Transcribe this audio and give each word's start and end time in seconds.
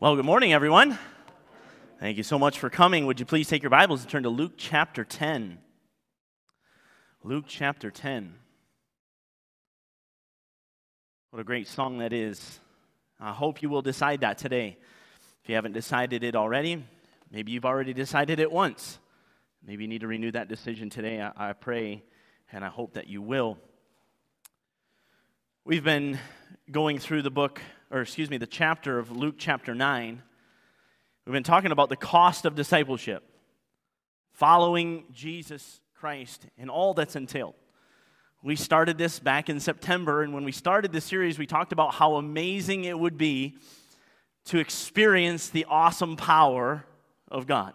Well, 0.00 0.16
good 0.16 0.24
morning, 0.24 0.54
everyone. 0.54 0.98
Thank 1.98 2.16
you 2.16 2.22
so 2.22 2.38
much 2.38 2.58
for 2.58 2.70
coming. 2.70 3.04
Would 3.04 3.20
you 3.20 3.26
please 3.26 3.48
take 3.48 3.62
your 3.62 3.68
Bibles 3.68 4.00
and 4.00 4.08
turn 4.08 4.22
to 4.22 4.30
Luke 4.30 4.54
chapter 4.56 5.04
10? 5.04 5.58
Luke 7.22 7.44
chapter 7.46 7.90
10. 7.90 8.34
What 11.28 11.40
a 11.40 11.44
great 11.44 11.68
song 11.68 11.98
that 11.98 12.14
is. 12.14 12.60
I 13.20 13.32
hope 13.32 13.60
you 13.60 13.68
will 13.68 13.82
decide 13.82 14.22
that 14.22 14.38
today. 14.38 14.78
If 15.42 15.50
you 15.50 15.54
haven't 15.54 15.72
decided 15.72 16.24
it 16.24 16.34
already, 16.34 16.82
maybe 17.30 17.52
you've 17.52 17.66
already 17.66 17.92
decided 17.92 18.40
it 18.40 18.50
once. 18.50 18.98
Maybe 19.62 19.84
you 19.84 19.88
need 19.88 20.00
to 20.00 20.08
renew 20.08 20.30
that 20.30 20.48
decision 20.48 20.88
today. 20.88 21.20
I, 21.20 21.50
I 21.50 21.52
pray 21.52 22.02
and 22.50 22.64
I 22.64 22.68
hope 22.68 22.94
that 22.94 23.08
you 23.08 23.20
will. 23.20 23.58
We've 25.66 25.84
been 25.84 26.18
going 26.70 26.98
through 26.98 27.20
the 27.20 27.30
book 27.30 27.60
or 27.90 28.00
excuse 28.00 28.30
me, 28.30 28.36
the 28.36 28.46
chapter 28.46 28.98
of 28.98 29.10
Luke 29.10 29.34
chapter 29.36 29.74
9, 29.74 30.22
we've 31.26 31.32
been 31.32 31.42
talking 31.42 31.72
about 31.72 31.88
the 31.88 31.96
cost 31.96 32.44
of 32.44 32.54
discipleship, 32.54 33.24
following 34.32 35.04
Jesus 35.12 35.80
Christ, 35.94 36.46
and 36.56 36.70
all 36.70 36.94
that's 36.94 37.16
entailed. 37.16 37.54
We 38.42 38.54
started 38.56 38.96
this 38.96 39.18
back 39.18 39.50
in 39.50 39.58
September, 39.58 40.22
and 40.22 40.32
when 40.32 40.44
we 40.44 40.52
started 40.52 40.92
this 40.92 41.04
series, 41.04 41.38
we 41.38 41.46
talked 41.46 41.72
about 41.72 41.94
how 41.94 42.14
amazing 42.14 42.84
it 42.84 42.98
would 42.98 43.18
be 43.18 43.56
to 44.46 44.58
experience 44.58 45.48
the 45.48 45.66
awesome 45.68 46.16
power 46.16 46.84
of 47.28 47.46
God. 47.46 47.74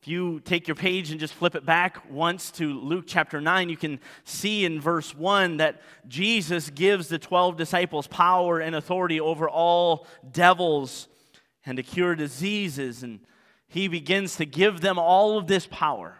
If 0.00 0.06
you 0.06 0.38
take 0.40 0.68
your 0.68 0.76
page 0.76 1.10
and 1.10 1.18
just 1.18 1.34
flip 1.34 1.56
it 1.56 1.66
back 1.66 2.08
once 2.08 2.52
to 2.52 2.72
Luke 2.72 3.04
chapter 3.08 3.40
9, 3.40 3.68
you 3.68 3.76
can 3.76 3.98
see 4.22 4.64
in 4.64 4.80
verse 4.80 5.12
1 5.12 5.56
that 5.56 5.82
Jesus 6.06 6.70
gives 6.70 7.08
the 7.08 7.18
12 7.18 7.56
disciples 7.56 8.06
power 8.06 8.60
and 8.60 8.76
authority 8.76 9.20
over 9.20 9.48
all 9.48 10.06
devils 10.30 11.08
and 11.66 11.76
to 11.78 11.82
cure 11.82 12.14
diseases. 12.14 13.02
And 13.02 13.18
he 13.66 13.88
begins 13.88 14.36
to 14.36 14.46
give 14.46 14.80
them 14.80 15.00
all 15.00 15.36
of 15.36 15.48
this 15.48 15.66
power. 15.66 16.16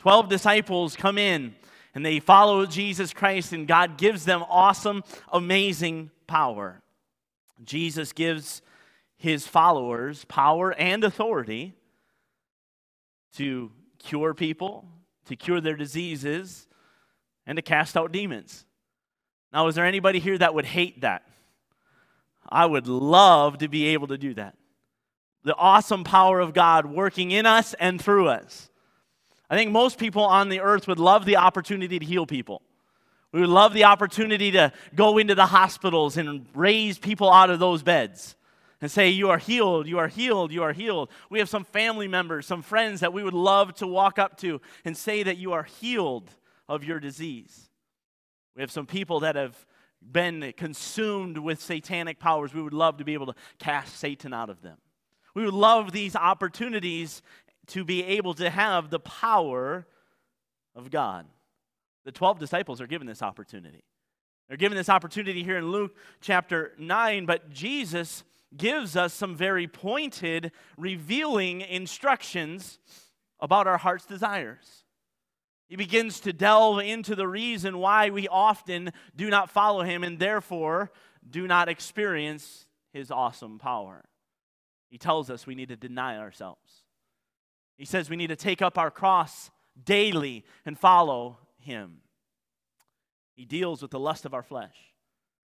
12 0.00 0.28
disciples 0.28 0.96
come 0.96 1.16
in 1.16 1.54
and 1.94 2.04
they 2.04 2.18
follow 2.18 2.66
Jesus 2.66 3.14
Christ, 3.14 3.52
and 3.54 3.66
God 3.66 3.96
gives 3.96 4.24
them 4.26 4.44
awesome, 4.50 5.02
amazing 5.32 6.10
power. 6.26 6.82
Jesus 7.64 8.12
gives 8.12 8.60
his 9.16 9.46
followers 9.46 10.26
power 10.26 10.74
and 10.74 11.04
authority 11.04 11.72
to 13.36 13.70
cure 13.98 14.34
people, 14.34 14.86
to 15.26 15.36
cure 15.36 15.60
their 15.60 15.76
diseases, 15.76 16.68
and 17.46 17.56
to 17.56 17.62
cast 17.62 17.96
out 17.96 18.12
demons. 18.12 18.64
Now, 19.52 19.68
is 19.68 19.74
there 19.74 19.86
anybody 19.86 20.18
here 20.18 20.36
that 20.38 20.54
would 20.54 20.66
hate 20.66 21.00
that? 21.02 21.22
I 22.48 22.66
would 22.66 22.86
love 22.86 23.58
to 23.58 23.68
be 23.68 23.88
able 23.88 24.08
to 24.08 24.18
do 24.18 24.34
that. 24.34 24.56
The 25.44 25.54
awesome 25.54 26.04
power 26.04 26.40
of 26.40 26.54
God 26.54 26.86
working 26.86 27.30
in 27.30 27.46
us 27.46 27.74
and 27.74 28.00
through 28.00 28.28
us. 28.28 28.68
I 29.48 29.56
think 29.56 29.70
most 29.70 29.98
people 29.98 30.22
on 30.22 30.48
the 30.48 30.60
earth 30.60 30.88
would 30.88 30.98
love 30.98 31.24
the 31.24 31.36
opportunity 31.36 31.98
to 31.98 32.04
heal 32.04 32.26
people. 32.26 32.62
We 33.32 33.40
would 33.40 33.50
love 33.50 33.72
the 33.74 33.84
opportunity 33.84 34.52
to 34.52 34.72
go 34.94 35.18
into 35.18 35.34
the 35.34 35.46
hospitals 35.46 36.16
and 36.16 36.46
raise 36.54 36.98
people 36.98 37.30
out 37.30 37.50
of 37.50 37.58
those 37.58 37.82
beds 37.82 38.34
and 38.80 38.90
say, 38.90 39.08
You 39.08 39.30
are 39.30 39.38
healed, 39.38 39.86
you 39.86 39.98
are 39.98 40.08
healed, 40.08 40.52
you 40.52 40.62
are 40.62 40.72
healed. 40.72 41.10
We 41.30 41.38
have 41.38 41.48
some 41.48 41.64
family 41.64 42.08
members, 42.08 42.46
some 42.46 42.62
friends 42.62 43.00
that 43.00 43.12
we 43.12 43.22
would 43.22 43.34
love 43.34 43.74
to 43.76 43.86
walk 43.86 44.18
up 44.18 44.36
to 44.38 44.60
and 44.84 44.96
say 44.96 45.22
that 45.22 45.38
you 45.38 45.52
are 45.52 45.64
healed 45.64 46.30
of 46.68 46.84
your 46.84 47.00
disease. 47.00 47.70
We 48.54 48.62
have 48.62 48.70
some 48.70 48.86
people 48.86 49.20
that 49.20 49.36
have 49.36 49.66
been 50.00 50.52
consumed 50.56 51.38
with 51.38 51.60
satanic 51.60 52.18
powers. 52.18 52.54
We 52.54 52.62
would 52.62 52.72
love 52.72 52.98
to 52.98 53.04
be 53.04 53.14
able 53.14 53.26
to 53.26 53.34
cast 53.58 53.98
Satan 53.98 54.32
out 54.32 54.50
of 54.50 54.62
them. 54.62 54.78
We 55.34 55.44
would 55.44 55.54
love 55.54 55.92
these 55.92 56.16
opportunities 56.16 57.22
to 57.68 57.84
be 57.84 58.02
able 58.04 58.34
to 58.34 58.48
have 58.48 58.90
the 58.90 59.00
power 59.00 59.86
of 60.74 60.90
God. 60.90 61.26
The 62.04 62.12
12 62.12 62.38
disciples 62.38 62.80
are 62.80 62.86
given 62.86 63.06
this 63.06 63.22
opportunity. 63.22 63.82
They're 64.48 64.56
given 64.56 64.78
this 64.78 64.88
opportunity 64.88 65.42
here 65.42 65.58
in 65.58 65.70
Luke 65.72 65.96
chapter 66.20 66.72
9, 66.78 67.26
but 67.26 67.50
Jesus 67.50 68.22
gives 68.54 68.96
us 68.96 69.14
some 69.14 69.36
very 69.36 69.66
pointed, 69.66 70.52
revealing 70.76 71.60
instructions 71.62 72.78
about 73.40 73.66
our 73.66 73.78
heart's 73.78 74.06
desires. 74.06 74.84
He 75.68 75.76
begins 75.76 76.20
to 76.20 76.32
delve 76.32 76.80
into 76.80 77.14
the 77.14 77.26
reason 77.26 77.78
why 77.78 78.10
we 78.10 78.28
often 78.28 78.92
do 79.16 79.28
not 79.30 79.50
follow 79.50 79.82
him 79.82 80.04
and 80.04 80.18
therefore 80.18 80.92
do 81.28 81.46
not 81.46 81.68
experience 81.68 82.66
his 82.92 83.10
awesome 83.10 83.58
power. 83.58 84.04
He 84.88 84.98
tells 84.98 85.28
us 85.28 85.46
we 85.46 85.56
need 85.56 85.68
to 85.68 85.76
deny 85.76 86.18
ourselves. 86.18 86.84
He 87.76 87.84
says 87.84 88.08
we 88.08 88.16
need 88.16 88.28
to 88.28 88.36
take 88.36 88.62
up 88.62 88.78
our 88.78 88.90
cross 88.90 89.50
daily 89.82 90.44
and 90.64 90.78
follow 90.78 91.38
him. 91.58 91.98
He 93.34 93.44
deals 93.44 93.82
with 93.82 93.90
the 93.90 94.00
lust 94.00 94.24
of 94.24 94.32
our 94.32 94.42
flesh. 94.42 94.76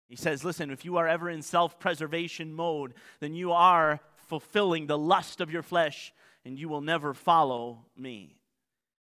He 0.07 0.15
says, 0.15 0.45
listen, 0.45 0.71
if 0.71 0.85
you 0.85 0.97
are 0.97 1.07
ever 1.07 1.29
in 1.29 1.41
self 1.41 1.79
preservation 1.79 2.53
mode, 2.53 2.93
then 3.19 3.33
you 3.33 3.51
are 3.51 3.99
fulfilling 4.27 4.87
the 4.87 4.97
lust 4.97 5.41
of 5.41 5.51
your 5.51 5.63
flesh 5.63 6.13
and 6.45 6.57
you 6.57 6.69
will 6.69 6.81
never 6.81 7.13
follow 7.13 7.85
me. 7.97 8.37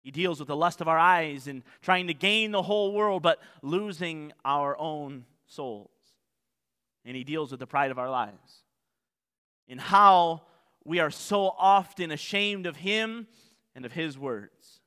He 0.03 0.12
deals 0.12 0.40
with 0.40 0.47
the 0.47 0.56
lust 0.56 0.81
of 0.81 0.88
our 0.88 0.97
eyes 0.97 1.47
and 1.47 1.63
trying 1.81 2.07
to 2.07 2.13
gain 2.13 2.52
the 2.52 2.63
whole 2.63 2.91
world, 2.91 3.22
but 3.22 3.40
losing 3.62 4.34
our 4.44 4.78
own 4.78 5.25
souls. 5.46 5.91
And 7.06 7.16
he 7.16 7.23
deals 7.23 7.52
with 7.52 7.59
the 7.59 7.68
pride 7.68 7.91
of 7.91 8.00
our 8.00 8.09
lives 8.09 8.63
and 9.69 9.79
how 9.79 10.41
we 10.84 11.00
are 11.00 11.12
so 11.12 11.53
often 11.58 12.12
ashamed 12.12 12.66
of 12.66 12.75
him 12.75 13.28
and 13.75 13.85
of 13.85 13.94
his 13.94 14.18
words. 14.18 14.81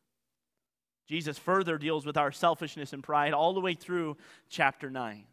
Jesus 1.08 1.38
further 1.38 1.78
deals 1.78 2.04
with 2.04 2.16
our 2.16 2.32
selfishness 2.32 2.92
and 2.92 3.02
pride 3.02 3.32
all 3.32 3.54
the 3.54 3.60
way 3.60 3.74
through 3.74 4.16
chapter 4.48 4.90
9. 4.90 5.24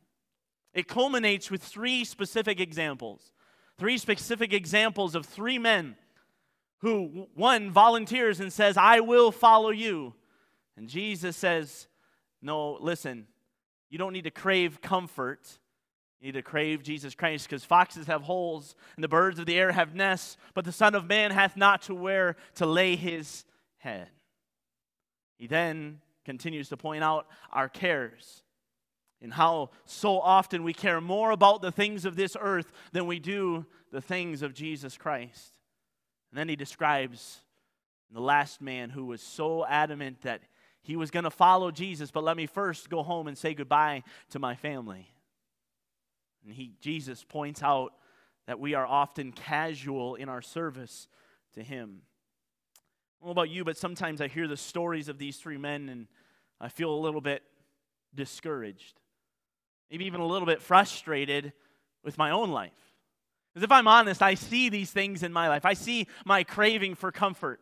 It 0.74 0.88
culminates 0.88 1.52
with 1.52 1.62
three 1.62 2.04
specific 2.04 2.60
examples. 2.60 3.32
Three 3.78 3.98
specific 3.98 4.54
examples 4.54 5.16
of 5.16 5.26
three 5.26 5.58
men 5.58 5.96
who, 6.80 7.28
one, 7.36 7.72
volunteers 7.72 8.40
and 8.40 8.52
says, 8.52 8.78
I 8.78 9.02
will 9.02 9.32
follow 9.32 9.70
you. 9.70 10.14
And 10.78 10.88
Jesus 10.88 11.36
says, 11.36 11.88
No, 12.42 12.78
listen, 12.80 13.28
you 13.90 13.98
don't 13.98 14.14
need 14.14 14.24
to 14.24 14.32
crave 14.32 14.82
comfort. 14.82 15.60
You 16.20 16.28
need 16.28 16.34
to 16.34 16.44
crave 16.44 16.84
Jesus 16.84 17.16
Christ 17.16 17.50
because 17.50 17.64
foxes 17.66 18.08
have 18.08 18.22
holes 18.22 18.76
and 18.96 19.04
the 19.04 19.08
birds 19.08 19.40
of 19.40 19.48
the 19.48 19.58
air 19.58 19.72
have 19.72 19.96
nests, 19.96 20.38
but 20.54 20.66
the 20.66 20.72
Son 20.72 20.94
of 20.94 21.08
Man 21.08 21.32
hath 21.32 21.58
not 21.58 21.82
to 21.84 21.96
where 21.96 22.36
to 22.56 22.66
lay 22.68 22.96
his 22.96 23.44
head. 23.78 24.08
He 25.38 25.48
then 25.48 26.00
continues 26.24 26.70
to 26.70 26.78
point 26.78 27.04
out 27.04 27.26
our 27.52 27.68
cares 27.68 28.44
and 29.22 29.34
how 29.34 29.70
so 29.86 30.20
often 30.20 30.64
we 30.64 30.74
care 30.74 31.00
more 31.00 31.32
about 31.32 31.62
the 31.62 31.72
things 31.72 32.06
of 32.06 32.16
this 32.16 32.36
earth 32.40 32.72
than 32.92 33.06
we 33.06 33.20
do 33.20 33.66
the 33.92 34.02
things 34.02 34.42
of 34.42 34.54
Jesus 34.54 34.98
Christ. 34.98 35.54
And 36.32 36.40
then 36.40 36.50
he 36.50 36.56
describes 36.56 37.42
the 38.12 38.22
last 38.22 38.62
man 38.62 38.90
who 38.90 39.06
was 39.06 39.22
so 39.22 39.66
adamant 39.66 40.22
that 40.22 40.42
he 40.82 40.96
was 40.96 41.12
going 41.12 41.24
to 41.26 41.30
follow 41.32 41.70
Jesus, 41.70 42.10
but 42.10 42.24
let 42.24 42.36
me 42.36 42.48
first 42.48 42.90
go 42.90 43.04
home 43.04 43.28
and 43.28 43.38
say 43.38 43.54
goodbye 43.54 44.04
to 44.32 44.40
my 44.40 44.56
family. 44.56 45.12
And 46.44 46.56
he, 46.56 46.74
Jesus 46.82 47.24
points 47.24 47.62
out 47.62 47.94
that 48.48 48.60
we 48.60 48.74
are 48.74 48.88
often 48.88 49.32
casual 49.32 50.16
in 50.16 50.28
our 50.28 50.42
service 50.42 51.08
to 51.54 51.62
him. 51.62 52.02
I 53.22 53.26
don't 53.26 53.28
know 53.28 53.32
about 53.32 53.52
you, 53.52 53.64
but 53.64 53.78
sometimes 53.78 54.20
I 54.20 54.28
hear 54.28 54.48
the 54.48 54.58
stories 54.58 55.08
of 55.08 55.20
these 55.20 55.38
three 55.38 55.58
men 55.58 55.90
and 55.90 56.08
I 56.60 56.70
feel 56.70 56.92
a 56.92 56.98
little 56.98 57.22
bit 57.22 57.44
discouraged 58.16 59.00
maybe 59.92 60.06
even 60.06 60.22
a 60.22 60.26
little 60.26 60.46
bit 60.46 60.62
frustrated 60.62 61.52
with 62.04 62.18
my 62.18 62.32
own 62.32 62.50
life. 62.50 62.72
Because 63.54 63.66
if 63.66 63.72
I'm 63.72 63.88
honest, 63.88 64.22
I 64.22 64.36
see 64.36 64.70
these 64.70 64.92
things 64.92 65.22
in 65.22 65.34
my 65.34 65.50
life. 65.50 65.66
I 65.66 65.74
see 65.74 66.08
my 66.26 66.44
craving 66.46 66.96
for 66.96 67.12
comfort. 67.12 67.60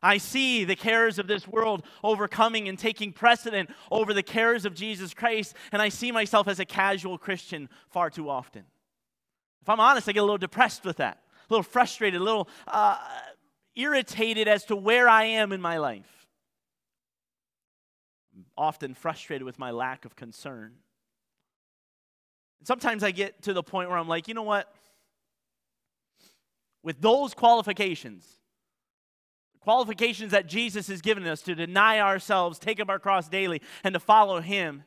I 0.00 0.18
see 0.18 0.64
the 0.64 0.76
cares 0.76 1.18
of 1.18 1.26
this 1.26 1.46
world 1.46 1.84
overcoming 2.02 2.68
and 2.68 2.78
taking 2.78 3.12
precedent 3.12 3.68
over 3.90 4.14
the 4.14 4.22
cares 4.22 4.64
of 4.64 4.74
Jesus 4.74 5.12
Christ, 5.12 5.54
and 5.72 5.82
I 5.82 5.90
see 5.90 6.12
myself 6.12 6.48
as 6.48 6.60
a 6.60 6.64
casual 6.64 7.18
Christian 7.18 7.68
far 7.90 8.08
too 8.08 8.30
often. 8.30 8.64
If 9.60 9.68
I'm 9.68 9.80
honest, 9.80 10.08
I 10.08 10.12
get 10.12 10.20
a 10.20 10.22
little 10.22 10.38
depressed 10.38 10.84
with 10.84 10.98
that, 10.98 11.18
a 11.50 11.52
little 11.52 11.64
frustrated, 11.64 12.20
a 12.20 12.24
little 12.24 12.48
uh, 12.66 12.96
irritated 13.74 14.48
as 14.48 14.64
to 14.66 14.76
where 14.76 15.08
I 15.08 15.24
am 15.24 15.52
in 15.52 15.60
my 15.60 15.78
life. 15.78 16.26
I'm 18.34 18.46
often 18.56 18.94
frustrated 18.94 19.44
with 19.44 19.58
my 19.58 19.72
lack 19.72 20.04
of 20.04 20.16
concern. 20.16 20.76
And 22.60 22.66
sometimes 22.66 23.02
I 23.04 23.10
get 23.10 23.42
to 23.42 23.52
the 23.52 23.62
point 23.62 23.88
where 23.88 23.98
I'm 23.98 24.08
like, 24.08 24.28
you 24.28 24.34
know 24.34 24.42
what? 24.42 24.72
With 26.82 27.00
those 27.00 27.34
qualifications, 27.34 28.26
qualifications 29.60 30.32
that 30.32 30.46
Jesus 30.46 30.88
has 30.88 31.00
given 31.00 31.26
us 31.26 31.42
to 31.42 31.54
deny 31.54 32.00
ourselves, 32.00 32.58
take 32.58 32.80
up 32.80 32.88
our 32.88 32.98
cross 32.98 33.28
daily, 33.28 33.60
and 33.84 33.92
to 33.92 34.00
follow 34.00 34.40
Him, 34.40 34.84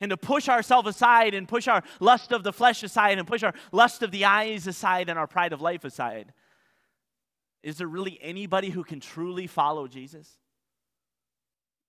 and 0.00 0.10
to 0.10 0.16
push 0.16 0.48
ourselves 0.48 0.88
aside 0.88 1.34
and 1.34 1.48
push 1.48 1.68
our 1.68 1.82
lust 2.00 2.32
of 2.32 2.42
the 2.42 2.52
flesh 2.52 2.82
aside 2.82 3.18
and 3.18 3.26
push 3.26 3.42
our 3.42 3.54
lust 3.72 4.02
of 4.02 4.10
the 4.10 4.24
eyes 4.24 4.66
aside 4.66 5.08
and 5.08 5.18
our 5.18 5.26
pride 5.26 5.52
of 5.52 5.60
life 5.60 5.84
aside. 5.84 6.32
Is 7.62 7.78
there 7.78 7.86
really 7.86 8.18
anybody 8.20 8.70
who 8.70 8.84
can 8.84 9.00
truly 9.00 9.46
follow 9.46 9.88
Jesus? 9.88 10.38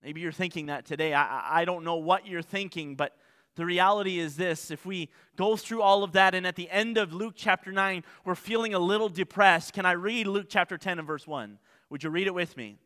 Maybe 0.01 0.21
you're 0.21 0.31
thinking 0.31 0.67
that 0.67 0.85
today. 0.85 1.13
I, 1.13 1.61
I 1.61 1.65
don't 1.65 1.83
know 1.83 1.95
what 1.95 2.27
you're 2.27 2.41
thinking, 2.41 2.95
but 2.95 3.17
the 3.55 3.65
reality 3.65 4.19
is 4.19 4.35
this 4.35 4.69
if 4.69 4.85
we 4.85 5.09
go 5.35 5.55
through 5.55 5.81
all 5.81 6.03
of 6.03 6.13
that 6.13 6.35
and 6.35 6.45
at 6.45 6.55
the 6.55 6.69
end 6.69 6.97
of 6.97 7.13
Luke 7.13 7.33
chapter 7.35 7.71
9, 7.71 8.03
we're 8.23 8.35
feeling 8.35 8.73
a 8.73 8.79
little 8.79 9.09
depressed, 9.09 9.73
can 9.73 9.85
I 9.85 9.93
read 9.93 10.27
Luke 10.27 10.47
chapter 10.49 10.77
10 10.77 10.99
and 10.99 11.07
verse 11.07 11.25
1? 11.25 11.57
Would 11.89 12.03
you 12.03 12.09
read 12.09 12.27
it 12.27 12.33
with 12.33 12.57
me? 12.57 12.77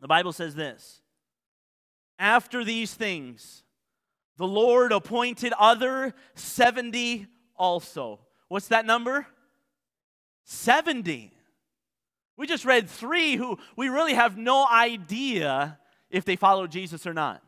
The 0.00 0.08
Bible 0.08 0.32
says 0.32 0.54
this 0.54 1.00
After 2.18 2.64
these 2.64 2.92
things, 2.94 3.62
the 4.36 4.46
Lord 4.46 4.92
appointed 4.92 5.52
other 5.58 6.14
70 6.34 7.26
also. 7.56 8.20
What's 8.48 8.68
that 8.68 8.86
number? 8.86 9.26
70. 10.44 11.32
We 12.36 12.46
just 12.46 12.64
read 12.64 12.88
three 12.88 13.36
who 13.36 13.58
we 13.76 13.88
really 13.88 14.14
have 14.14 14.36
no 14.36 14.66
idea 14.66 15.78
if 16.10 16.24
they 16.24 16.36
followed 16.36 16.70
Jesus 16.70 17.06
or 17.06 17.14
not. 17.14 17.42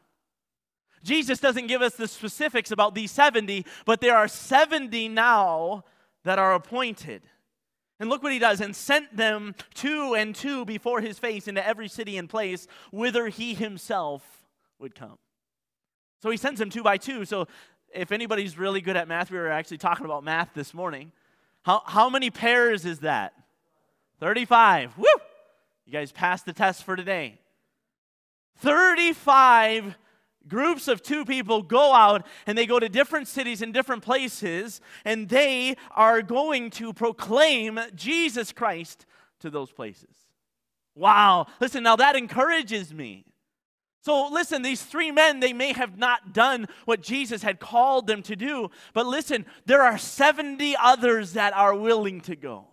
Jesus 1.03 1.39
doesn't 1.39 1.67
give 1.67 1.83
us 1.83 1.95
the 1.95 2.09
specifics 2.09 2.71
about 2.71 2.95
these 2.95 3.11
70, 3.11 3.65
but 3.85 4.00
there 4.00 4.17
are 4.17 4.29
70 4.29 5.09
now 5.09 5.85
that 6.25 6.39
are 6.39 6.55
appointed. 6.55 7.23
And 8.00 8.09
look 8.09 8.23
what 8.23 8.33
he 8.33 8.39
does 8.39 8.61
and 8.61 8.75
sent 8.75 9.17
them 9.17 9.55
two 9.75 10.15
and 10.15 10.35
two 10.35 10.65
before 10.65 11.00
his 11.00 11.19
face 11.19 11.49
into 11.49 11.67
every 11.67 11.89
city 11.89 12.17
and 12.17 12.29
place 12.29 12.67
whither 12.93 13.29
he 13.29 13.55
himself 13.55 14.23
would 14.79 14.95
come. 14.95 15.19
So 16.23 16.31
he 16.31 16.37
sends 16.37 16.61
them 16.61 16.71
two 16.71 16.83
by 16.83 16.97
two. 16.97 17.25
So 17.25 17.49
if 17.93 18.12
anybody's 18.12 18.59
really 18.59 18.81
good 18.81 18.97
at 18.97 19.09
math, 19.09 19.31
we 19.31 19.39
were 19.39 19.50
actually 19.50 19.79
talking 19.79 20.05
about 20.05 20.23
math 20.23 20.50
this 20.55 20.75
morning. 20.75 21.12
How, 21.62 21.83
how 21.85 22.09
many 22.09 22.31
pairs 22.31 22.85
is 22.85 23.00
that? 23.00 23.33
35. 24.21 24.97
Woo! 24.97 25.06
You 25.87 25.93
guys 25.93 26.12
passed 26.12 26.45
the 26.45 26.53
test 26.53 26.85
for 26.85 26.97
today. 26.97 27.41
35 28.59 29.97
groups 30.49 30.89
of 30.89 31.03
two 31.03 31.25
people 31.25 31.62
go 31.62 31.93
out 31.93 32.27
and 32.47 32.56
they 32.56 32.67
go 32.67 32.79
to 32.79 32.89
different 32.89 33.29
cities 33.29 33.62
and 33.62 33.73
different 33.75 34.03
places 34.03 34.81
and 35.05 35.29
they 35.29 35.77
are 35.93 36.23
going 36.23 36.71
to 36.71 36.93
proclaim 36.93 37.79
Jesus 37.95 38.53
Christ 38.53 39.06
to 39.41 39.50
those 39.50 39.71
places. 39.71 40.15
Wow. 40.95 41.47
Listen, 41.61 41.83
now 41.83 41.97
that 41.97 42.17
encourages 42.17 42.93
me. 42.93 43.25
So, 44.00 44.29
listen, 44.29 44.62
these 44.62 44.83
three 44.83 45.11
men, 45.11 45.41
they 45.41 45.53
may 45.53 45.73
have 45.73 45.99
not 45.99 46.33
done 46.33 46.67
what 46.85 47.03
Jesus 47.03 47.43
had 47.43 47.61
called 47.61 48.06
them 48.06 48.23
to 48.23 48.37
do, 48.37 48.71
but 48.95 49.06
listen, 49.06 49.45
there 49.67 49.83
are 49.83 49.99
70 49.99 50.77
others 50.81 51.35
that 51.35 51.53
are 51.53 51.75
willing 51.75 52.21
to 52.23 52.37
go. 52.37 52.67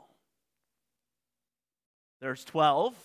There's 2.21 2.45
12 2.45 2.95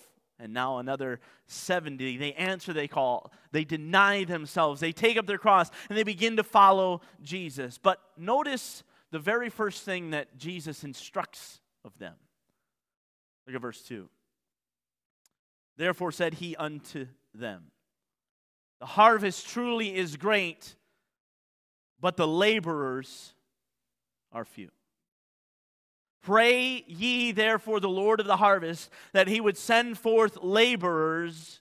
and 0.41 0.53
now 0.53 0.79
another 0.79 1.21
70 1.47 2.17
they 2.17 2.33
answer 2.33 2.73
they 2.73 2.89
call. 2.89 3.33
They 3.53 3.65
deny 3.65 4.25
themselves. 4.25 4.81
They 4.81 4.93
take 4.93 5.17
up 5.17 5.27
their 5.27 5.39
cross 5.39 5.71
and 5.89 5.99
they 5.99 6.03
begin 6.03 6.37
to 6.37 6.45
follow 6.45 7.03
jesus. 7.23 7.79
But 7.79 8.01
notice 8.17 8.83
the 9.11 9.19
very 9.19 9.51
first 9.51 9.85
thing 9.85 10.11
that 10.11 10.37
jesus 10.39 10.85
instructs 10.85 11.61
of 11.85 11.99
them. 11.99 12.15
Look 13.47 13.57
at 13.57 13.63
verse 13.63 13.83
2 13.83 14.09
therefore 15.81 16.13
said 16.13 16.35
he 16.35 16.55
unto 16.57 17.07
them 17.35 17.65
the 18.81 18.87
harvest 18.87 19.49
truly 19.49 19.97
is 19.97 20.17
great 20.17 20.77
but 21.99 22.17
the 22.17 22.29
laborers 22.29 23.33
are 24.31 24.45
few 24.45 24.71
Pray 26.23 26.85
ye 26.87 27.33
therefore 27.33 27.81
the 27.81 27.89
Lord 27.89 28.21
of 28.21 28.27
the 28.27 28.37
harvest 28.37 28.91
that 29.13 29.29
he 29.29 29.41
would 29.41 29.57
send 29.57 29.99
forth 29.99 30.39
laborers 30.43 31.61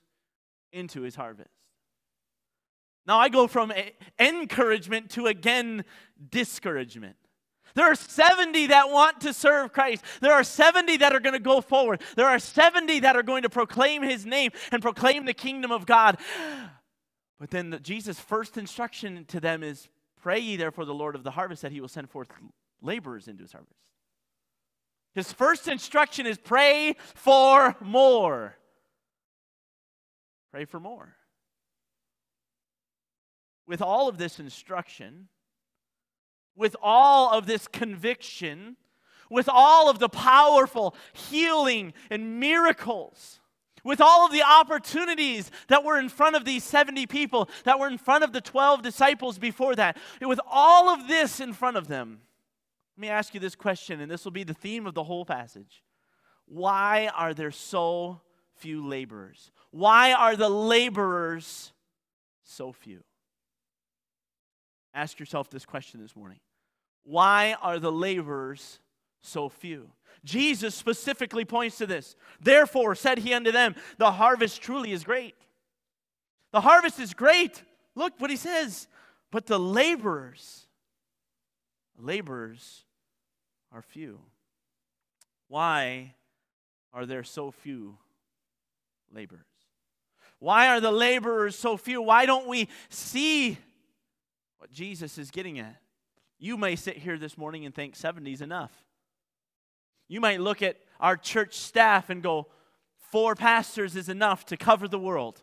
into 0.72 1.02
his 1.02 1.16
harvest. 1.16 1.50
Now 3.06 3.18
I 3.18 3.28
go 3.28 3.46
from 3.46 3.72
encouragement 4.18 5.10
to 5.10 5.26
again 5.26 5.84
discouragement. 6.30 7.16
There 7.74 7.86
are 7.86 7.94
70 7.94 8.66
that 8.68 8.90
want 8.90 9.20
to 9.22 9.32
serve 9.32 9.72
Christ. 9.72 10.04
There 10.20 10.32
are 10.32 10.44
70 10.44 10.98
that 10.98 11.14
are 11.14 11.20
going 11.20 11.34
to 11.34 11.38
go 11.38 11.60
forward. 11.60 12.02
There 12.16 12.26
are 12.26 12.38
70 12.38 13.00
that 13.00 13.16
are 13.16 13.22
going 13.22 13.42
to 13.42 13.48
proclaim 13.48 14.02
his 14.02 14.26
name 14.26 14.50
and 14.72 14.82
proclaim 14.82 15.24
the 15.24 15.34
kingdom 15.34 15.70
of 15.70 15.86
God. 15.86 16.18
But 17.38 17.50
then 17.50 17.70
the, 17.70 17.78
Jesus' 17.78 18.18
first 18.18 18.58
instruction 18.58 19.24
to 19.26 19.40
them 19.40 19.62
is 19.62 19.88
pray 20.20 20.40
ye 20.40 20.56
therefore 20.56 20.84
the 20.84 20.94
Lord 20.94 21.14
of 21.14 21.24
the 21.24 21.30
harvest 21.30 21.62
that 21.62 21.72
he 21.72 21.80
will 21.80 21.88
send 21.88 22.10
forth 22.10 22.28
laborers 22.82 23.28
into 23.28 23.42
his 23.42 23.52
harvest. 23.52 23.76
His 25.14 25.32
first 25.32 25.66
instruction 25.68 26.26
is 26.26 26.38
pray 26.38 26.96
for 27.14 27.76
more. 27.80 28.56
Pray 30.52 30.64
for 30.64 30.80
more. 30.80 31.16
With 33.66 33.82
all 33.82 34.08
of 34.08 34.18
this 34.18 34.40
instruction, 34.40 35.28
with 36.56 36.76
all 36.82 37.32
of 37.32 37.46
this 37.46 37.68
conviction, 37.68 38.76
with 39.28 39.48
all 39.48 39.88
of 39.88 39.98
the 39.98 40.08
powerful 40.08 40.94
healing 41.12 41.92
and 42.10 42.40
miracles, 42.40 43.40
with 43.84 44.00
all 44.00 44.26
of 44.26 44.32
the 44.32 44.42
opportunities 44.42 45.50
that 45.68 45.84
were 45.84 45.98
in 45.98 46.08
front 46.08 46.36
of 46.36 46.44
these 46.44 46.64
70 46.64 47.06
people, 47.06 47.48
that 47.64 47.78
were 47.78 47.88
in 47.88 47.98
front 47.98 48.24
of 48.24 48.32
the 48.32 48.40
12 48.40 48.82
disciples 48.82 49.38
before 49.38 49.74
that, 49.76 49.96
with 50.20 50.40
all 50.46 50.88
of 50.88 51.08
this 51.08 51.40
in 51.40 51.52
front 51.52 51.76
of 51.76 51.86
them, 51.86 52.20
let 52.96 53.00
me 53.00 53.08
ask 53.08 53.34
you 53.34 53.40
this 53.40 53.54
question, 53.54 54.00
and 54.00 54.10
this 54.10 54.24
will 54.24 54.32
be 54.32 54.44
the 54.44 54.54
theme 54.54 54.86
of 54.86 54.94
the 54.94 55.04
whole 55.04 55.24
passage. 55.24 55.82
Why 56.46 57.10
are 57.14 57.32
there 57.32 57.50
so 57.50 58.20
few 58.56 58.86
laborers? 58.86 59.50
Why 59.70 60.12
are 60.12 60.36
the 60.36 60.48
laborers 60.48 61.72
so 62.42 62.72
few? 62.72 63.02
Ask 64.92 65.20
yourself 65.20 65.50
this 65.50 65.64
question 65.64 66.00
this 66.00 66.16
morning. 66.16 66.40
Why 67.04 67.56
are 67.62 67.78
the 67.78 67.92
laborers 67.92 68.80
so 69.22 69.48
few? 69.48 69.90
Jesus 70.24 70.74
specifically 70.74 71.44
points 71.44 71.78
to 71.78 71.86
this. 71.86 72.16
Therefore, 72.40 72.94
said 72.94 73.18
he 73.18 73.32
unto 73.32 73.52
them, 73.52 73.74
The 73.98 74.12
harvest 74.12 74.60
truly 74.60 74.92
is 74.92 75.04
great. 75.04 75.34
The 76.52 76.60
harvest 76.60 76.98
is 76.98 77.14
great. 77.14 77.62
Look 77.94 78.14
what 78.18 78.30
he 78.30 78.36
says. 78.36 78.88
But 79.30 79.46
the 79.46 79.58
laborers 79.58 80.66
laborers 82.00 82.84
are 83.72 83.82
few. 83.82 84.20
Why 85.48 86.14
are 86.92 87.06
there 87.06 87.24
so 87.24 87.50
few 87.50 87.96
laborers? 89.12 89.44
Why 90.38 90.68
are 90.68 90.80
the 90.80 90.90
laborers 90.90 91.56
so 91.56 91.76
few? 91.76 92.00
Why 92.00 92.26
don't 92.26 92.46
we 92.46 92.68
see 92.88 93.58
what 94.58 94.70
Jesus 94.70 95.18
is 95.18 95.30
getting 95.30 95.58
at? 95.58 95.76
You 96.38 96.56
may 96.56 96.76
sit 96.76 96.96
here 96.96 97.18
this 97.18 97.36
morning 97.36 97.66
and 97.66 97.74
think 97.74 97.94
70 97.94 98.32
is 98.32 98.40
enough. 98.40 98.72
You 100.08 100.20
might 100.20 100.40
look 100.40 100.62
at 100.62 100.78
our 100.98 101.16
church 101.16 101.54
staff 101.54 102.10
and 102.10 102.22
go, 102.22 102.48
four 103.12 103.34
pastors 103.34 103.94
is 103.94 104.08
enough 104.08 104.46
to 104.46 104.56
cover 104.56 104.88
the 104.88 104.98
world. 104.98 105.42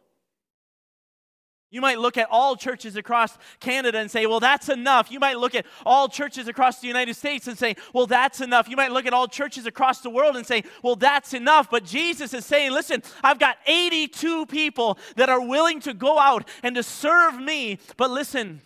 You 1.69 1.81
might 1.81 1.99
look 1.99 2.17
at 2.17 2.29
all 2.31 2.55
churches 2.55 2.95
across 2.95 3.37
Canada 3.59 3.97
and 3.97 4.09
say, 4.09 4.25
well, 4.25 4.39
that's 4.39 4.69
enough. 4.69 5.11
You 5.11 5.19
might 5.19 5.37
look 5.37 5.53
at 5.53 5.65
all 5.85 6.07
churches 6.07 6.47
across 6.47 6.79
the 6.79 6.87
United 6.87 7.15
States 7.15 7.45
and 7.47 7.57
say, 7.57 7.75
well, 7.93 8.07
that's 8.07 8.39
enough. 8.39 8.69
You 8.69 8.77
might 8.77 8.93
look 8.93 9.05
at 9.05 9.13
all 9.13 9.27
churches 9.27 9.65
across 9.65 9.99
the 9.99 10.09
world 10.09 10.37
and 10.37 10.47
say, 10.47 10.63
well, 10.81 10.95
that's 10.95 11.33
enough. 11.33 11.69
But 11.69 11.83
Jesus 11.83 12.33
is 12.33 12.45
saying, 12.45 12.71
listen, 12.71 13.03
I've 13.21 13.37
got 13.37 13.57
82 13.67 14.45
people 14.45 14.97
that 15.17 15.27
are 15.27 15.45
willing 15.45 15.81
to 15.81 15.93
go 15.93 16.17
out 16.17 16.47
and 16.63 16.73
to 16.75 16.83
serve 16.83 17.37
me. 17.37 17.79
But 17.97 18.11
listen, 18.11 18.61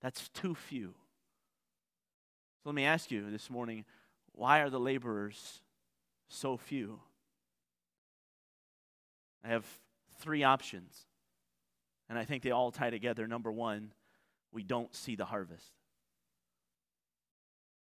that's 0.00 0.30
too 0.30 0.54
few. 0.54 0.94
So 2.62 2.70
let 2.70 2.74
me 2.74 2.84
ask 2.84 3.10
you 3.10 3.30
this 3.30 3.50
morning 3.50 3.84
why 4.34 4.60
are 4.60 4.70
the 4.70 4.80
laborers 4.80 5.60
so 6.28 6.56
few? 6.56 7.00
I 9.44 9.48
have 9.48 9.66
three 10.20 10.42
options. 10.42 11.04
And 12.12 12.18
I 12.18 12.26
think 12.26 12.42
they 12.42 12.50
all 12.50 12.70
tie 12.70 12.90
together. 12.90 13.26
Number 13.26 13.50
one, 13.50 13.90
we 14.52 14.62
don't 14.62 14.94
see 14.94 15.16
the 15.16 15.24
harvest. 15.24 15.64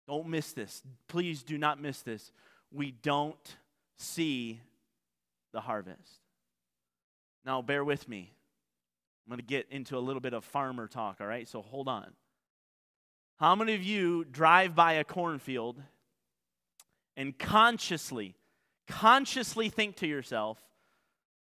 Don't 0.06 0.28
miss 0.28 0.52
this. 0.52 0.84
Please 1.08 1.42
do 1.42 1.58
not 1.58 1.82
miss 1.82 2.02
this. 2.02 2.30
We 2.70 2.92
don't 2.92 3.56
see 3.96 4.60
the 5.52 5.60
harvest. 5.60 6.20
Now, 7.44 7.60
bear 7.60 7.82
with 7.82 8.08
me. 8.08 8.30
I'm 9.26 9.30
going 9.30 9.40
to 9.40 9.44
get 9.44 9.66
into 9.68 9.99
a 9.99 9.99
little 9.99 10.20
bit 10.20 10.32
of 10.32 10.44
farmer 10.44 10.87
talk, 10.87 11.16
all 11.20 11.26
right? 11.26 11.49
So 11.49 11.60
hold 11.60 11.88
on. 11.88 12.12
How 13.40 13.56
many 13.56 13.75
of 13.75 13.82
you 13.82 14.22
drive 14.22 14.76
by 14.76 14.92
a 14.92 15.02
cornfield 15.02 15.82
and 17.16 17.37
consciously, 17.37 18.37
consciously 18.87 19.70
think 19.70 19.96
to 19.96 20.06
yourself, 20.06 20.60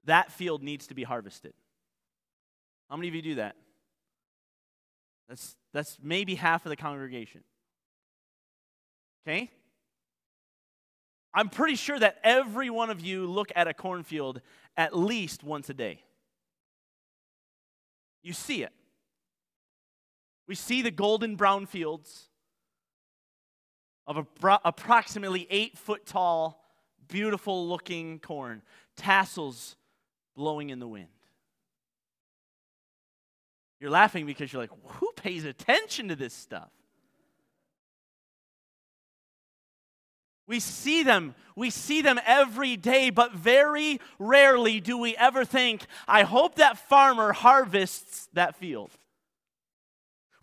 that 0.05 0.31
field 0.31 0.63
needs 0.63 0.87
to 0.87 0.93
be 0.93 1.03
harvested? 1.03 1.51
How 2.91 2.97
many 2.97 3.07
of 3.07 3.15
you 3.15 3.21
do 3.21 3.35
that? 3.35 3.55
That's, 5.29 5.55
that's 5.73 5.97
maybe 6.03 6.35
half 6.35 6.65
of 6.65 6.69
the 6.69 6.75
congregation. 6.75 7.41
Okay? 9.25 9.49
I'm 11.33 11.47
pretty 11.47 11.75
sure 11.75 11.97
that 11.97 12.17
every 12.21 12.69
one 12.69 12.89
of 12.89 12.99
you 12.99 13.27
look 13.27 13.49
at 13.55 13.69
a 13.69 13.73
cornfield 13.73 14.41
at 14.75 14.95
least 14.95 15.41
once 15.41 15.69
a 15.69 15.73
day. 15.73 16.03
You 18.23 18.33
see 18.33 18.61
it. 18.61 18.73
We 20.45 20.55
see 20.55 20.81
the 20.81 20.91
golden 20.91 21.37
brown 21.37 21.67
fields 21.67 22.27
of 24.05 24.27
approximately 24.65 25.47
eight 25.49 25.77
foot 25.77 26.05
tall, 26.05 26.61
beautiful 27.07 27.69
looking 27.69 28.19
corn, 28.19 28.61
tassels 28.97 29.77
blowing 30.35 30.71
in 30.71 30.79
the 30.79 30.87
wind. 30.89 31.07
You're 33.81 33.89
laughing 33.89 34.27
because 34.27 34.53
you're 34.53 34.61
like, 34.61 34.69
who 34.85 35.11
pays 35.15 35.43
attention 35.43 36.09
to 36.09 36.15
this 36.15 36.35
stuff? 36.35 36.69
We 40.47 40.59
see 40.59 41.01
them. 41.01 41.33
We 41.55 41.71
see 41.71 42.03
them 42.03 42.19
every 42.25 42.77
day, 42.77 43.09
but 43.09 43.33
very 43.33 43.99
rarely 44.19 44.79
do 44.79 44.99
we 44.99 45.17
ever 45.17 45.43
think, 45.43 45.85
I 46.07 46.23
hope 46.23 46.55
that 46.55 46.77
farmer 46.77 47.33
harvests 47.33 48.29
that 48.33 48.55
field. 48.55 48.91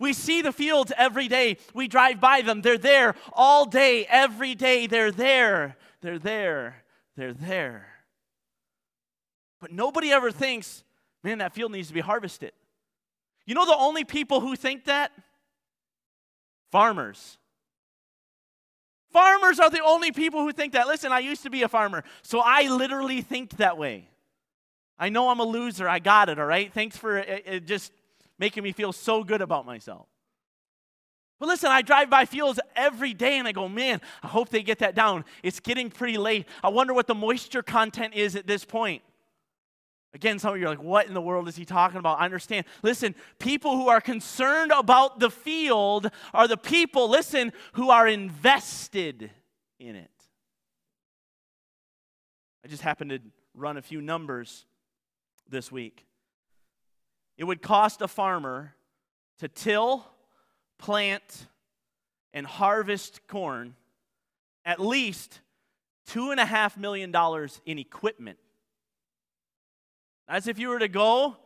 We 0.00 0.12
see 0.14 0.42
the 0.42 0.52
fields 0.52 0.92
every 0.97 1.28
day. 1.28 1.59
We 1.75 1.87
drive 1.87 2.21
by 2.21 2.42
them. 2.42 2.62
They're 2.62 2.76
there 2.78 3.14
all 3.33 3.66
day, 3.66 4.04
every 4.09 4.57
day. 4.57 4.88
They're 4.88 5.12
there. 5.12 5.76
They're 6.00 6.18
there. 6.18 6.83
They're 7.16 7.35
there. 7.35 7.87
But 9.61 9.73
nobody 9.73 10.11
ever 10.11 10.33
thinks, 10.33 10.83
man, 11.23 11.38
that 11.38 11.52
field 11.52 11.71
needs 11.71 11.88
to 11.88 11.95
be 11.95 12.00
harvested. 12.00 12.52
You 13.49 13.55
know 13.55 13.64
the 13.64 13.78
only 13.78 14.05
people 14.05 14.40
who 14.40 14.57
think 14.57 14.85
that? 14.85 15.11
Farmers. 16.71 17.38
Farmers 19.11 19.59
are 19.59 19.71
the 19.71 19.83
only 19.83 20.12
people 20.12 20.43
who 20.43 20.52
think 20.52 20.75
that. 20.75 20.87
Listen, 20.87 21.12
I 21.12 21.21
used 21.21 21.45
to 21.45 21.50
be 21.50 21.62
a 21.62 21.69
farmer, 21.69 22.05
so 22.21 22.43
I 22.45 22.69
literally 22.69 23.23
think 23.23 23.57
that 23.57 23.78
way. 23.78 24.11
I 24.99 25.09
know 25.09 25.31
I'm 25.31 25.40
a 25.40 25.45
loser. 25.45 25.88
I 25.88 25.99
got 25.99 26.28
it, 26.28 26.38
all 26.38 26.45
right? 26.45 26.71
Thanks 26.71 26.99
for 26.99 27.17
it, 27.17 27.45
it 27.47 27.67
just 27.67 27.90
making 28.38 28.64
me 28.64 28.73
feel 28.73 28.93
so 28.93 29.25
good 29.25 29.40
about 29.40 29.64
myself. 29.64 30.07
But 31.40 31.49
listen, 31.49 31.71
I 31.71 31.81
drive 31.81 32.11
by 32.11 32.26
fields 32.26 32.61
every 32.76 33.14
day 33.14 33.38
and 33.38 33.49
I 33.49 33.52
go, 33.52 33.67
man, 33.67 34.02
I 34.23 34.26
hope 34.26 34.50
they 34.50 34.62
get 34.62 34.81
that 34.81 34.95
down. 34.95 35.25
It's 35.43 35.59
getting 35.59 35.88
pretty 35.88 36.19
late. 36.19 36.45
I 36.62 36.69
wonder 36.69 36.93
what 36.93 37.07
the 37.07 37.14
moisture 37.14 37.62
content 37.62 38.12
is 38.12 38.37
at 38.37 38.47
this 38.47 38.67
point. 38.67 39.00
Again, 40.15 40.38
some 40.38 40.55
of 40.55 40.61
you 40.61 40.67
are 40.67 40.71
like, 40.71 40.83
what 40.83 41.07
in 41.07 41.15
the 41.15 41.21
world 41.21 41.49
is 41.49 41.57
he 41.57 41.65
talking 41.65 41.99
about? 41.99 42.19
I 42.19 42.25
understand. 42.25 42.65
Listen, 42.83 43.15
people 43.38 43.77
who 43.77 43.88
are 43.88 44.00
concerned 44.00 44.73
about 44.73 45.21
the 45.21 45.31
field 45.31 46.11
are 46.33 46.49
the 46.49 46.57
people, 46.57 47.11
listen, 47.11 47.53
who 47.73 47.91
are 47.91 48.09
invested 48.09 49.31
in 49.79 49.97
it. 49.97 50.11
I 52.65 52.69
just 52.69 52.83
happened 52.83 53.11
to 53.11 53.21
run 53.55 53.77
a 53.77 53.83
few 53.83 54.00
numbers 54.00 54.65
this 55.49 55.71
week. 55.71 56.07
It 57.37 57.45
would 57.45 57.62
cost 57.62 58.00
a 58.00 58.09
farmer 58.09 58.75
to 59.41 59.49
till, 59.49 60.07
plant, 60.79 61.47
and 62.33 62.47
harvest 62.47 63.27
corn 63.29 63.75
at 64.65 64.81
least 64.81 65.41
$2.5 66.09 66.77
million 66.77 67.15
in 67.67 67.79
equipment 67.79 68.38
that's 70.28 70.47
if 70.47 70.58
you 70.58 70.68
were 70.68 70.78
to 70.78 70.88
go 70.88 71.37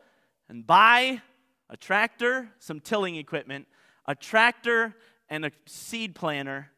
and 0.48 0.66
buy 0.66 1.22
a 1.70 1.76
tractor, 1.76 2.48
some 2.58 2.80
tilling 2.80 3.16
equipment, 3.16 3.66
a 4.06 4.14
tractor 4.14 4.94
and 5.28 5.44
a 5.44 5.52
seed 5.66 6.14
planter, 6.14 6.70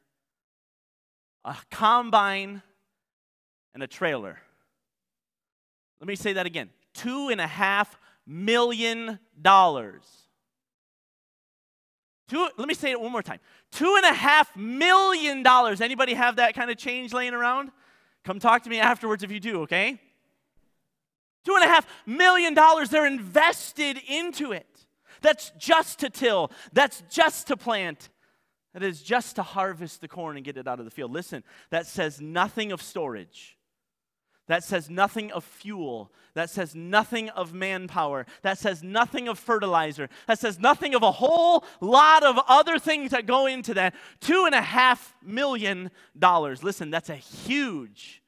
a 1.44 1.56
combine, 1.70 2.62
and 3.74 3.82
a 3.82 3.86
trailer. 3.86 4.38
Let 6.00 6.08
me 6.08 6.14
say 6.14 6.34
that 6.34 6.46
again 6.46 6.70
two 6.92 7.28
and 7.28 7.40
a 7.40 7.46
half 7.46 7.98
million 8.26 9.18
dollars. 9.40 10.04
Two, 12.28 12.48
let 12.56 12.68
me 12.68 12.74
say 12.74 12.90
it 12.90 13.00
one 13.00 13.12
more 13.12 13.22
time. 13.22 13.40
Two 13.70 13.96
and 13.96 14.06
a 14.06 14.12
half 14.12 14.56
million 14.56 15.42
dollars. 15.42 15.80
Anybody 15.80 16.14
have 16.14 16.36
that 16.36 16.54
kind 16.54 16.70
of 16.70 16.76
change 16.76 17.12
laying 17.12 17.34
around? 17.34 17.70
Come 18.24 18.38
talk 18.38 18.62
to 18.62 18.70
me 18.70 18.80
afterwards 18.80 19.22
if 19.22 19.30
you 19.30 19.40
do, 19.40 19.62
okay? 19.62 20.00
Two 21.44 21.54
and 21.54 21.64
a 21.64 21.68
half 21.68 21.86
million 22.06 22.54
dollars 22.54 22.90
they're 22.90 23.06
invested 23.06 23.98
into 24.08 24.52
it. 24.52 24.66
That's 25.20 25.52
just 25.58 26.00
to 26.00 26.10
till, 26.10 26.50
that's 26.72 27.02
just 27.10 27.46
to 27.48 27.56
plant, 27.56 28.10
that 28.74 28.82
is 28.82 29.02
just 29.02 29.36
to 29.36 29.42
harvest 29.42 30.00
the 30.00 30.08
corn 30.08 30.36
and 30.36 30.44
get 30.44 30.56
it 30.56 30.66
out 30.66 30.80
of 30.80 30.84
the 30.84 30.90
field. 30.90 31.12
Listen, 31.12 31.44
that 31.70 31.86
says 31.86 32.20
nothing 32.20 32.72
of 32.72 32.82
storage. 32.82 33.56
That 34.46 34.62
says 34.62 34.90
nothing 34.90 35.32
of 35.32 35.42
fuel. 35.42 36.12
That 36.34 36.50
says 36.50 36.74
nothing 36.74 37.30
of 37.30 37.54
manpower. 37.54 38.26
That 38.42 38.58
says 38.58 38.82
nothing 38.82 39.28
of 39.28 39.38
fertilizer. 39.38 40.10
That 40.26 40.38
says 40.38 40.58
nothing 40.58 40.94
of 40.94 41.02
a 41.02 41.12
whole 41.12 41.64
lot 41.80 42.24
of 42.24 42.38
other 42.46 42.78
things 42.78 43.12
that 43.12 43.26
go 43.26 43.46
into 43.46 43.72
that. 43.74 43.94
Two 44.20 44.44
and 44.44 44.54
a 44.54 44.60
half 44.60 45.14
million 45.22 45.90
dollars. 46.18 46.62
Listen, 46.62 46.90
that's 46.90 47.08
a 47.08 47.16
huge 47.16 48.22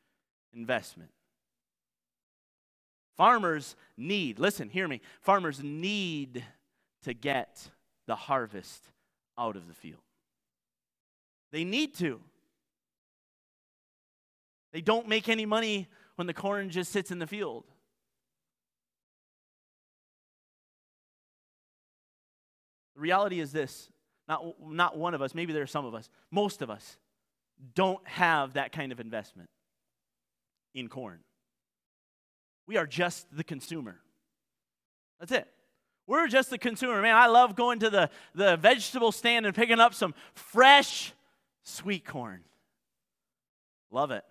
investment. 0.54 1.10
Farmers 3.16 3.76
need, 3.96 4.38
listen, 4.38 4.68
hear 4.68 4.86
me. 4.86 5.00
Farmers 5.22 5.62
need 5.62 6.44
to 7.02 7.14
get 7.14 7.70
the 8.06 8.16
harvest 8.16 8.90
out 9.38 9.56
of 9.56 9.68
the 9.68 9.74
field. 9.74 10.00
They 11.52 11.64
need 11.64 11.94
to. 11.96 12.20
They 14.72 14.80
don't 14.80 15.08
make 15.08 15.28
any 15.28 15.46
money 15.46 15.88
when 16.16 16.26
the 16.26 16.34
corn 16.34 16.68
just 16.70 16.92
sits 16.92 17.10
in 17.10 17.18
the 17.18 17.26
field. 17.26 17.64
The 22.94 23.00
reality 23.00 23.40
is 23.40 23.52
this 23.52 23.88
not, 24.28 24.44
not 24.60 24.98
one 24.98 25.14
of 25.14 25.22
us, 25.22 25.34
maybe 25.34 25.52
there 25.52 25.62
are 25.62 25.68
some 25.68 25.84
of 25.84 25.94
us, 25.94 26.08
most 26.30 26.62
of 26.62 26.70
us 26.70 26.98
don't 27.74 28.06
have 28.06 28.54
that 28.54 28.72
kind 28.72 28.92
of 28.92 29.00
investment 29.00 29.48
in 30.74 30.88
corn. 30.88 31.20
We 32.66 32.76
are 32.76 32.86
just 32.86 33.26
the 33.36 33.44
consumer. 33.44 34.00
That's 35.20 35.32
it. 35.32 35.48
We're 36.06 36.28
just 36.28 36.50
the 36.50 36.58
consumer. 36.58 37.00
Man, 37.02 37.16
I 37.16 37.26
love 37.26 37.56
going 37.56 37.80
to 37.80 37.90
the, 37.90 38.10
the 38.34 38.56
vegetable 38.56 39.12
stand 39.12 39.44
and 39.44 39.54
picking 39.54 39.80
up 39.80 39.94
some 39.94 40.14
fresh 40.34 41.12
sweet 41.62 42.04
corn. 42.04 42.42
Love 43.90 44.10
it. 44.10 44.24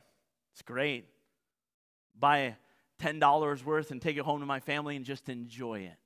It's 0.54 0.62
great. 0.62 1.06
Buy 2.18 2.56
$10 3.02 3.64
worth 3.66 3.92
and 3.92 4.02
take 4.02 4.18
it 4.18 4.24
home 4.24 4.40
to 4.40 4.46
my 4.46 4.60
family 4.60 4.96
and 4.96 5.04
just 5.06 5.28
enjoy 5.28 5.80
it. 5.80 5.98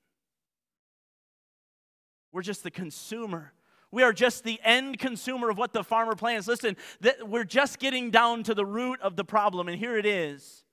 We're 2.31 2.41
just 2.41 2.63
the 2.63 2.71
consumer. 2.71 3.53
We 3.91 4.03
are 4.03 4.13
just 4.13 4.43
the 4.43 4.59
end 4.63 4.99
consumer 4.99 5.49
of 5.49 5.57
what 5.57 5.73
the 5.73 5.83
farmer 5.83 6.15
plants. 6.15 6.47
Listen, 6.47 6.77
we're 7.23 7.43
just 7.43 7.79
getting 7.79 8.11
down 8.11 8.43
to 8.43 8.53
the 8.53 8.65
root 8.65 8.99
of 9.01 9.15
the 9.15 9.23
problem, 9.23 9.67
and 9.67 9.77
here 9.77 9.97
it 9.97 10.05
is. 10.05 10.63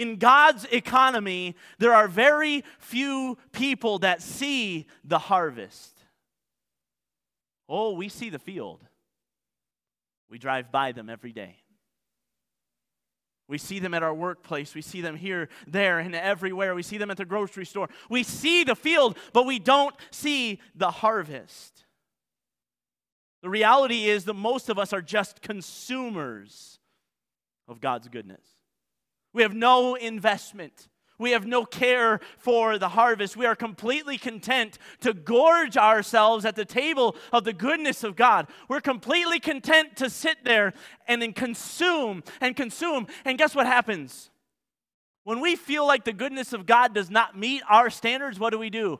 In 0.00 0.16
God's 0.16 0.64
economy, 0.72 1.56
there 1.78 1.92
are 1.92 2.08
very 2.08 2.64
few 2.78 3.36
people 3.52 3.98
that 3.98 4.22
see 4.22 4.86
the 5.04 5.18
harvest. 5.18 5.94
Oh, 7.68 7.92
we 7.92 8.08
see 8.08 8.30
the 8.30 8.38
field. 8.38 8.82
We 10.30 10.38
drive 10.38 10.72
by 10.72 10.92
them 10.92 11.10
every 11.10 11.32
day. 11.32 11.56
We 13.46 13.58
see 13.58 13.78
them 13.78 13.92
at 13.92 14.02
our 14.02 14.14
workplace. 14.14 14.74
We 14.74 14.80
see 14.80 15.02
them 15.02 15.16
here, 15.16 15.50
there, 15.66 15.98
and 15.98 16.14
everywhere. 16.14 16.74
We 16.74 16.82
see 16.82 16.96
them 16.96 17.10
at 17.10 17.18
the 17.18 17.26
grocery 17.26 17.66
store. 17.66 17.90
We 18.08 18.22
see 18.22 18.64
the 18.64 18.76
field, 18.76 19.18
but 19.34 19.44
we 19.44 19.58
don't 19.58 19.94
see 20.10 20.62
the 20.74 20.90
harvest. 20.90 21.84
The 23.42 23.50
reality 23.50 24.06
is 24.06 24.24
that 24.24 24.32
most 24.32 24.70
of 24.70 24.78
us 24.78 24.94
are 24.94 25.02
just 25.02 25.42
consumers 25.42 26.78
of 27.68 27.82
God's 27.82 28.08
goodness. 28.08 28.59
We 29.32 29.42
have 29.42 29.54
no 29.54 29.94
investment. 29.94 30.88
We 31.20 31.32
have 31.32 31.46
no 31.46 31.66
care 31.66 32.20
for 32.38 32.78
the 32.78 32.88
harvest. 32.88 33.36
We 33.36 33.44
are 33.44 33.54
completely 33.54 34.16
content 34.16 34.78
to 35.00 35.12
gorge 35.12 35.76
ourselves 35.76 36.46
at 36.46 36.56
the 36.56 36.64
table 36.64 37.14
of 37.30 37.44
the 37.44 37.52
goodness 37.52 38.02
of 38.02 38.16
God. 38.16 38.48
We're 38.68 38.80
completely 38.80 39.38
content 39.38 39.96
to 39.96 40.08
sit 40.08 40.44
there 40.44 40.72
and 41.06 41.20
then 41.20 41.34
consume 41.34 42.24
and 42.40 42.56
consume. 42.56 43.06
And 43.26 43.36
guess 43.36 43.54
what 43.54 43.66
happens? 43.66 44.30
When 45.24 45.40
we 45.40 45.56
feel 45.56 45.86
like 45.86 46.04
the 46.04 46.14
goodness 46.14 46.54
of 46.54 46.64
God 46.64 46.94
does 46.94 47.10
not 47.10 47.36
meet 47.36 47.62
our 47.68 47.90
standards, 47.90 48.38
what 48.40 48.50
do 48.50 48.58
we 48.58 48.70
do? 48.70 48.98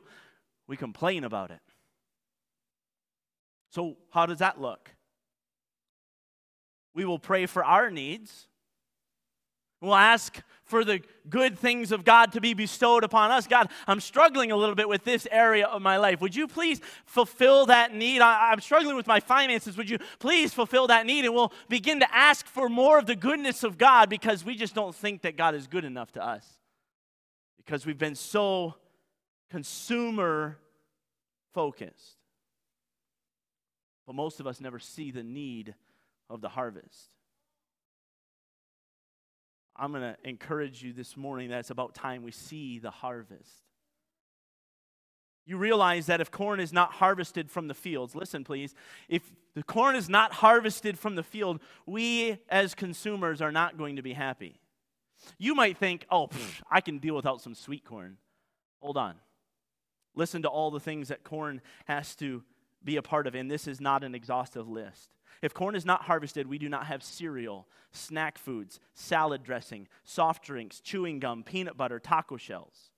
We 0.67 0.77
complain 0.77 1.23
about 1.23 1.49
it. 1.49 1.59
So, 3.71 3.97
how 4.11 4.27
does 4.27 4.39
that 4.39 4.61
look? 4.61 4.91
We 6.93 7.05
will 7.05 7.19
pray 7.19 7.47
for 7.47 7.63
our 7.63 7.89
needs 7.89 8.47
We'll 9.81 9.95
ask 9.95 10.41
for 10.63 10.85
the 10.85 11.01
good 11.29 11.59
things 11.59 11.91
of 11.91 12.05
God 12.05 12.31
to 12.31 12.39
be 12.39 12.53
bestowed 12.53 13.03
upon 13.03 13.29
us. 13.29 13.45
God, 13.45 13.69
I'm 13.87 13.99
struggling 13.99 14.51
a 14.51 14.55
little 14.55 14.75
bit 14.75 14.87
with 14.87 15.03
this 15.03 15.27
area 15.29 15.65
of 15.65 15.81
my 15.81 15.97
life. 15.97 16.21
Would 16.21 16.35
you 16.35 16.47
please 16.47 16.79
fulfill 17.05 17.65
that 17.65 17.93
need? 17.93 18.21
I, 18.21 18.53
am 18.53 18.61
struggling 18.61 18.95
with 18.95 19.05
my 19.05 19.19
finances. 19.19 19.75
Would 19.75 19.89
you 19.89 19.97
please 20.19 20.53
fulfill 20.53 20.87
that 20.87 21.05
need? 21.05 21.25
And 21.25 21.33
we'll 21.33 21.51
begin 21.67 21.99
to 21.99 22.15
ask 22.15 22.45
for 22.45 22.69
more 22.69 22.97
of 22.97 23.05
the 23.05 23.17
goodness 23.17 23.63
of 23.63 23.77
God 23.77 24.09
because 24.09 24.45
we 24.45 24.55
just 24.55 24.73
don't 24.73 24.95
think 24.95 25.23
that 25.23 25.35
God 25.35 25.55
is 25.55 25.67
good 25.67 25.83
enough 25.83 26.13
to 26.13 26.25
us. 26.25 26.47
Because 27.57 27.85
we've 27.85 27.97
been 27.97 28.15
so 28.15 28.75
consumer 29.49 30.57
focused. 31.53 32.17
But 34.07 34.15
most 34.15 34.39
of 34.39 34.47
us 34.47 34.61
never 34.61 34.79
see 34.79 35.11
the 35.11 35.23
need 35.23 35.75
of 36.29 36.39
the 36.39 36.49
harvest. 36.49 37.09
I'm 39.81 39.91
going 39.91 40.03
to 40.03 40.15
encourage 40.23 40.83
you 40.83 40.93
this 40.93 41.17
morning 41.17 41.49
that 41.49 41.61
it's 41.61 41.71
about 41.71 41.95
time 41.95 42.21
we 42.21 42.29
see 42.29 42.77
the 42.77 42.91
harvest. 42.91 43.49
You 45.47 45.57
realize 45.57 46.05
that 46.05 46.21
if 46.21 46.29
corn 46.29 46.59
is 46.59 46.71
not 46.71 46.91
harvested 46.93 47.49
from 47.49 47.67
the 47.67 47.73
fields, 47.73 48.13
listen 48.13 48.43
please, 48.43 48.75
if 49.09 49.23
the 49.55 49.63
corn 49.63 49.95
is 49.95 50.07
not 50.07 50.33
harvested 50.33 50.99
from 50.99 51.15
the 51.15 51.23
field, 51.23 51.59
we 51.87 52.37
as 52.47 52.75
consumers 52.75 53.41
are 53.41 53.51
not 53.51 53.75
going 53.75 53.95
to 53.95 54.03
be 54.03 54.13
happy. 54.13 54.59
You 55.39 55.55
might 55.55 55.77
think, 55.77 56.05
oh, 56.11 56.27
pff, 56.27 56.61
I 56.69 56.79
can 56.79 56.99
deal 56.99 57.15
without 57.15 57.41
some 57.41 57.55
sweet 57.55 57.83
corn. 57.83 58.17
Hold 58.81 58.97
on. 58.97 59.15
Listen 60.13 60.43
to 60.43 60.47
all 60.47 60.69
the 60.69 60.79
things 60.79 61.07
that 61.07 61.23
corn 61.23 61.59
has 61.85 62.15
to 62.17 62.43
be 62.83 62.97
a 62.97 63.01
part 63.01 63.25
of, 63.25 63.33
and 63.33 63.49
this 63.49 63.67
is 63.67 63.81
not 63.81 64.03
an 64.03 64.13
exhaustive 64.13 64.69
list. 64.69 65.09
If 65.41 65.53
corn 65.53 65.75
is 65.75 65.85
not 65.85 66.03
harvested, 66.03 66.47
we 66.47 66.59
do 66.59 66.69
not 66.69 66.85
have 66.85 67.03
cereal, 67.03 67.67
snack 67.91 68.37
foods, 68.37 68.79
salad 68.93 69.43
dressing, 69.43 69.87
soft 70.03 70.43
drinks, 70.43 70.79
chewing 70.79 71.19
gum, 71.19 71.43
peanut 71.43 71.77
butter, 71.77 71.99
taco 71.99 72.37
shells. 72.37 72.91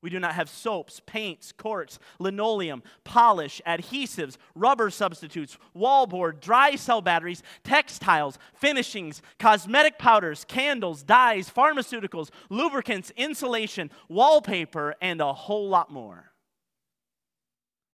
We 0.00 0.10
do 0.10 0.20
not 0.20 0.34
have 0.34 0.48
soaps, 0.48 1.00
paints, 1.06 1.50
corks, 1.50 1.98
linoleum, 2.20 2.84
polish, 3.02 3.60
adhesives, 3.66 4.36
rubber 4.54 4.90
substitutes, 4.90 5.58
wallboard, 5.74 6.40
dry 6.40 6.76
cell 6.76 7.00
batteries, 7.00 7.42
textiles, 7.64 8.38
finishings, 8.54 9.22
cosmetic 9.40 9.98
powders, 9.98 10.44
candles, 10.46 11.02
dyes, 11.02 11.50
pharmaceuticals, 11.50 12.30
lubricants, 12.48 13.10
insulation, 13.16 13.90
wallpaper, 14.08 14.94
and 15.00 15.20
a 15.20 15.32
whole 15.32 15.68
lot 15.68 15.90
more 15.90 16.32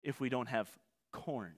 if 0.02 0.20
we 0.20 0.28
don't 0.28 0.48
have 0.48 0.68
corn. 1.10 1.54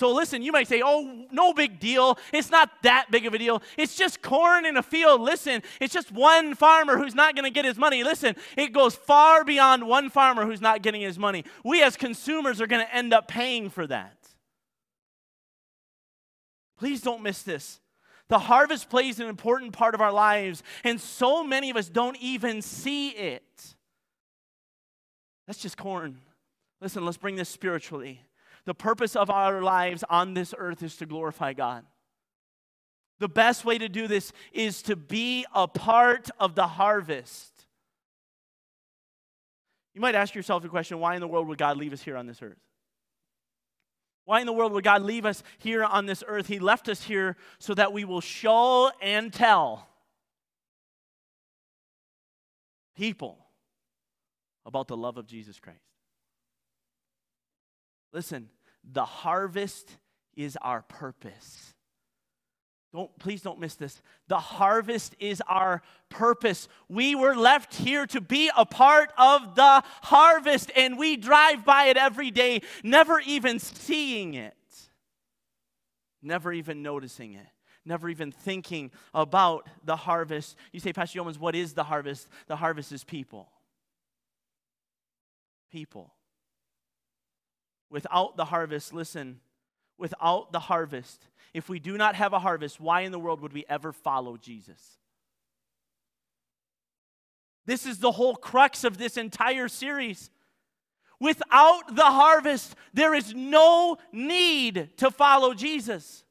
So 0.00 0.14
listen, 0.14 0.40
you 0.40 0.50
might 0.50 0.66
say, 0.66 0.80
oh, 0.82 1.26
no 1.30 1.52
big 1.52 1.78
deal. 1.78 2.18
It's 2.32 2.50
not 2.50 2.70
that 2.84 3.10
big 3.10 3.26
of 3.26 3.34
a 3.34 3.38
deal. 3.38 3.62
It's 3.76 3.96
just 3.96 4.22
corn 4.22 4.64
in 4.64 4.78
a 4.78 4.82
field. 4.82 5.20
Listen, 5.20 5.62
it's 5.78 5.92
just 5.92 6.10
one 6.10 6.54
farmer 6.54 6.96
who's 6.96 7.14
not 7.14 7.36
going 7.36 7.44
to 7.44 7.50
get 7.50 7.66
his 7.66 7.76
money. 7.76 8.02
Listen, 8.02 8.34
it 8.56 8.72
goes 8.72 8.94
far 8.94 9.44
beyond 9.44 9.86
one 9.86 10.08
farmer 10.08 10.46
who's 10.46 10.62
not 10.62 10.80
getting 10.80 11.02
his 11.02 11.18
money. 11.18 11.44
We 11.62 11.82
as 11.82 11.98
consumers 11.98 12.62
are 12.62 12.66
going 12.66 12.82
to 12.82 12.94
end 12.94 13.12
up 13.12 13.28
paying 13.28 13.68
for 13.68 13.86
that. 13.88 14.16
Please 16.78 17.02
don't 17.02 17.22
miss 17.22 17.42
this. 17.42 17.78
The 18.28 18.38
harvest 18.38 18.88
plays 18.88 19.20
an 19.20 19.26
important 19.26 19.74
part 19.74 19.94
of 19.94 20.00
our 20.00 20.12
lives, 20.12 20.62
and 20.82 20.98
so 20.98 21.44
many 21.44 21.68
of 21.68 21.76
us 21.76 21.90
don't 21.90 22.16
even 22.22 22.62
see 22.62 23.10
it. 23.10 23.74
That's 25.46 25.58
just 25.58 25.76
corn. 25.76 26.16
Listen, 26.80 27.04
let's 27.04 27.18
bring 27.18 27.36
this 27.36 27.50
spiritually. 27.50 28.22
The 28.70 28.74
purpose 28.74 29.16
of 29.16 29.30
our 29.30 29.62
lives 29.62 30.04
on 30.08 30.32
this 30.32 30.54
earth 30.56 30.84
is 30.84 30.94
to 30.98 31.06
glorify 31.06 31.54
God. 31.54 31.84
The 33.18 33.28
best 33.28 33.64
way 33.64 33.78
to 33.78 33.88
do 33.88 34.06
this 34.06 34.32
is 34.52 34.82
to 34.82 34.94
be 34.94 35.44
a 35.52 35.66
part 35.66 36.30
of 36.38 36.54
the 36.54 36.68
harvest. 36.68 37.50
You 39.92 40.00
might 40.00 40.14
ask 40.14 40.36
yourself 40.36 40.62
the 40.62 40.68
question 40.68 41.00
why 41.00 41.16
in 41.16 41.20
the 41.20 41.26
world 41.26 41.48
would 41.48 41.58
God 41.58 41.78
leave 41.78 41.92
us 41.92 42.00
here 42.00 42.16
on 42.16 42.28
this 42.28 42.40
earth? 42.42 42.60
Why 44.24 44.38
in 44.38 44.46
the 44.46 44.52
world 44.52 44.70
would 44.70 44.84
God 44.84 45.02
leave 45.02 45.26
us 45.26 45.42
here 45.58 45.82
on 45.82 46.06
this 46.06 46.22
earth? 46.28 46.46
He 46.46 46.60
left 46.60 46.88
us 46.88 47.02
here 47.02 47.36
so 47.58 47.74
that 47.74 47.92
we 47.92 48.04
will 48.04 48.20
show 48.20 48.92
and 49.02 49.32
tell 49.32 49.88
people 52.96 53.36
about 54.64 54.86
the 54.86 54.96
love 54.96 55.16
of 55.16 55.26
Jesus 55.26 55.58
Christ. 55.58 55.80
Listen, 58.12 58.48
the 58.84 59.04
harvest 59.04 59.96
is 60.36 60.56
our 60.60 60.82
purpose. 60.82 61.74
Don't 62.92 63.16
please 63.20 63.40
don't 63.40 63.60
miss 63.60 63.76
this. 63.76 64.02
The 64.26 64.38
harvest 64.38 65.14
is 65.20 65.40
our 65.46 65.80
purpose. 66.08 66.66
We 66.88 67.14
were 67.14 67.36
left 67.36 67.74
here 67.74 68.04
to 68.08 68.20
be 68.20 68.50
a 68.56 68.66
part 68.66 69.12
of 69.16 69.54
the 69.54 69.84
harvest 70.02 70.72
and 70.74 70.98
we 70.98 71.16
drive 71.16 71.64
by 71.64 71.84
it 71.86 71.96
every 71.96 72.32
day, 72.32 72.62
never 72.82 73.20
even 73.20 73.60
seeing 73.60 74.34
it. 74.34 74.54
Never 76.22 76.52
even 76.52 76.82
noticing 76.82 77.34
it. 77.34 77.46
Never 77.84 78.08
even 78.08 78.30
thinking 78.30 78.90
about 79.14 79.68
the 79.84 79.96
harvest. 79.96 80.56
You 80.72 80.80
say, 80.80 80.92
Pastor 80.92 81.18
Yeomans, 81.20 81.38
what 81.38 81.54
is 81.54 81.72
the 81.72 81.84
harvest? 81.84 82.28
The 82.46 82.56
harvest 82.56 82.92
is 82.92 83.04
people. 83.04 83.48
People. 85.72 86.12
Without 87.90 88.36
the 88.36 88.44
harvest, 88.44 88.92
listen, 88.92 89.40
without 89.98 90.52
the 90.52 90.60
harvest, 90.60 91.26
if 91.52 91.68
we 91.68 91.78
do 91.80 91.96
not 91.96 92.14
have 92.14 92.32
a 92.32 92.38
harvest, 92.38 92.80
why 92.80 93.00
in 93.00 93.12
the 93.12 93.18
world 93.18 93.40
would 93.40 93.52
we 93.52 93.64
ever 93.68 93.92
follow 93.92 94.36
Jesus? 94.36 94.98
This 97.66 97.86
is 97.86 97.98
the 97.98 98.12
whole 98.12 98.36
crux 98.36 98.84
of 98.84 98.96
this 98.96 99.16
entire 99.16 99.68
series. 99.68 100.30
Without 101.18 101.94
the 101.94 102.04
harvest, 102.04 102.74
there 102.94 103.14
is 103.14 103.34
no 103.34 103.98
need 104.12 104.90
to 104.96 105.10
follow 105.10 105.52
Jesus. 105.52 106.24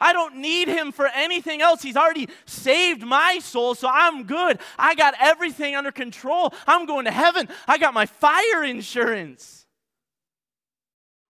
I 0.00 0.12
don't 0.12 0.36
need 0.36 0.68
him 0.68 0.92
for 0.92 1.08
anything 1.08 1.60
else. 1.60 1.82
He's 1.82 1.96
already 1.96 2.28
saved 2.46 3.02
my 3.02 3.38
soul, 3.40 3.74
so 3.74 3.88
I'm 3.92 4.24
good. 4.24 4.60
I 4.78 4.94
got 4.94 5.14
everything 5.20 5.74
under 5.74 5.92
control. 5.92 6.54
I'm 6.66 6.86
going 6.86 7.04
to 7.04 7.10
heaven. 7.10 7.48
I 7.68 7.76
got 7.76 7.92
my 7.92 8.06
fire 8.06 8.64
insurance. 8.64 9.59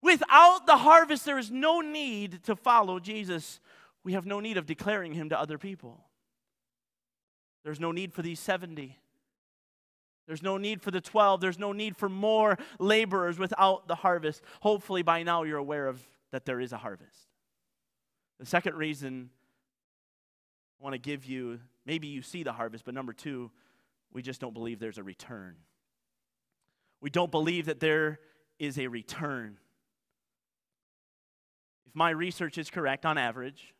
Without 0.03 0.67
the 0.67 0.79
harvest, 0.79 1.25
there 1.25 1.39
is 1.39 1.51
no 1.51 1.81
need 1.81 2.43
to 2.45 2.57
follow 2.57 2.99
Jesus. 2.99 3.61
We 4.03 4.15
have 4.15 4.27
no 4.27 4.41
need 4.41 4.57
of 4.57 4.67
declaring 4.67 5.13
him 5.13 5.29
to 5.29 5.39
other 5.39 5.59
people. 5.59 6.05
There's 7.65 7.81
no 7.81 7.93
need 7.93 8.13
for 8.13 8.23
these 8.23 8.41
70. 8.41 8.97
There's 10.27 10.43
no 10.43 10.57
need 10.57 10.81
for 10.81 10.91
the 10.91 11.01
12. 11.01 11.41
There's 11.41 11.59
no 11.59 11.73
need 11.73 11.97
for 11.97 12.09
more 12.09 12.57
laborers 12.79 13.39
without 13.39 13.89
the 13.89 13.97
harvest. 13.97 14.43
Hopefully, 14.61 15.03
by 15.03 15.23
now, 15.23 15.43
you're 15.43 15.59
aware 15.59 15.87
of 15.87 16.01
that 16.31 16.47
there 16.47 16.61
is 16.61 16.73
a 16.73 16.79
harvest. 16.79 17.27
The 18.39 18.47
second 18.47 18.77
reason 18.77 19.31
I 20.81 20.85
want 20.85 20.95
to 20.95 20.99
give 20.99 21.27
you 21.27 21.61
maybe 21.85 22.07
you 22.07 22.23
see 22.23 22.43
the 22.43 22.53
harvest, 22.53 22.85
but 22.85 22.95
number 22.95 23.13
two, 23.13 23.51
we 24.13 24.23
just 24.23 24.41
don't 24.41 24.55
believe 24.55 24.79
there's 24.79 24.99
a 24.99 25.03
return. 25.03 25.57
We 27.01 27.11
don't 27.11 27.31
believe 27.31 27.67
that 27.67 27.81
there 27.81 28.21
is 28.59 28.79
a 28.79 28.87
return. 28.87 29.59
If 31.91 31.97
my 31.97 32.11
research 32.11 32.57
is 32.57 32.71
correct, 32.71 33.05
on 33.05 33.19
average, 33.19 33.75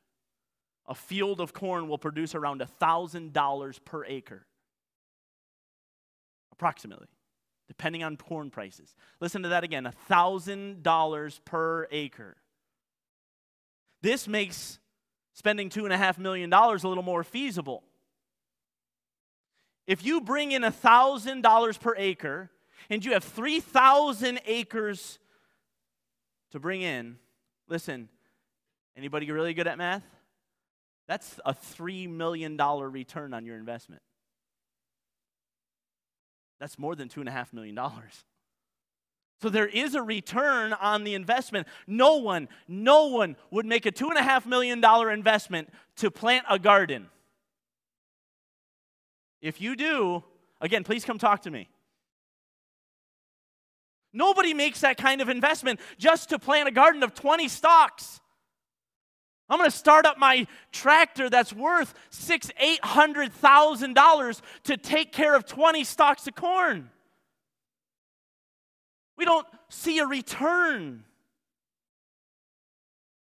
a 0.89 0.97
field 0.97 1.41
of 1.41 1.53
corn 1.53 1.87
will 1.87 1.97
produce 1.97 2.35
around 2.35 2.61
$1,000 2.61 3.85
per 3.85 4.05
acre. 4.05 4.47
Approximately, 6.51 7.07
depending 7.69 8.03
on 8.03 8.17
corn 8.17 8.51
prices. 8.51 8.97
Listen 9.21 9.45
to 9.45 9.51
that 9.51 9.63
again 9.63 9.89
$1,000 10.11 11.45
per 11.45 11.87
acre. 11.93 12.37
This 14.03 14.27
makes 14.27 14.81
spending 15.33 15.71
$2.5 15.71 16.19
million 16.19 16.53
a 16.53 16.73
little 16.73 17.05
more 17.05 17.23
feasible. 17.23 17.85
If 19.87 20.05
you 20.05 20.21
bring 20.21 20.51
in 20.51 20.63
$1,000 20.63 21.81
per 21.81 21.95
acre 21.97 22.51
and 22.89 23.05
you 23.05 23.13
have 23.13 23.23
3,000 23.23 24.41
acres 24.47 25.21
to 26.51 26.59
bring 26.59 26.83
in, 26.83 27.17
Listen, 27.71 28.09
anybody 28.97 29.31
really 29.31 29.55
good 29.55 29.69
at 29.69 29.79
math? 29.79 30.03
That's 31.07 31.41
a 31.47 31.55
$3 31.55 32.09
million 32.11 32.57
return 32.57 33.33
on 33.33 33.47
your 33.47 33.57
investment. 33.57 34.03
That's 36.59 36.79
more 36.79 36.95
than 36.95 37.09
$2.5 37.09 37.53
million. 37.53 37.79
So 39.41 39.49
there 39.49 39.67
is 39.67 39.95
a 39.95 40.03
return 40.03 40.75
on 40.75 41.05
the 41.05 41.15
investment. 41.15 41.67
No 41.87 42.17
one, 42.17 42.49
no 42.69 43.07
one 43.07 43.37
would 43.51 43.65
make 43.65 43.87
a 43.87 43.93
$2.5 43.93 44.47
million 44.47 44.85
investment 45.11 45.71
to 45.97 46.11
plant 46.11 46.45
a 46.51 46.59
garden. 46.59 47.07
If 49.41 49.61
you 49.61 49.77
do, 49.77 50.23
again, 50.61 50.85
please 50.85 51.05
come 51.05 51.19
talk 51.19 51.43
to 51.43 51.51
me. 51.51 51.69
Nobody 54.13 54.55
makes 54.55 54.81
that 54.81 54.97
kind 54.97 55.21
of 55.21 55.29
investment 55.29 55.81
just 55.99 56.31
to 56.31 56.39
plant 56.39 56.69
a 56.69 56.73
garden 56.73 57.03
of 57.03 57.15
20 57.15 57.49
stalks. 57.49 58.21
I'm 59.49 59.59
going 59.59 59.71
to 59.71 59.77
start 59.77 60.07
up 60.07 60.17
my 60.17 60.47
tractor 60.71 61.29
that's 61.29 61.53
worth 61.53 61.93
six, 62.11 62.51
eight 62.59 62.85
hundred 62.85 63.33
thousand 63.33 63.95
dollars 63.95 64.43
to 64.65 64.77
take 64.77 65.13
care 65.13 65.35
of 65.35 65.45
20 65.45 65.83
stalks 65.83 66.27
of 66.29 66.37
corn. 66.37 66.91
We 69.17 69.25
don't 69.25 69.47
see 69.69 69.99
a 69.99 70.07
return. 70.07 71.05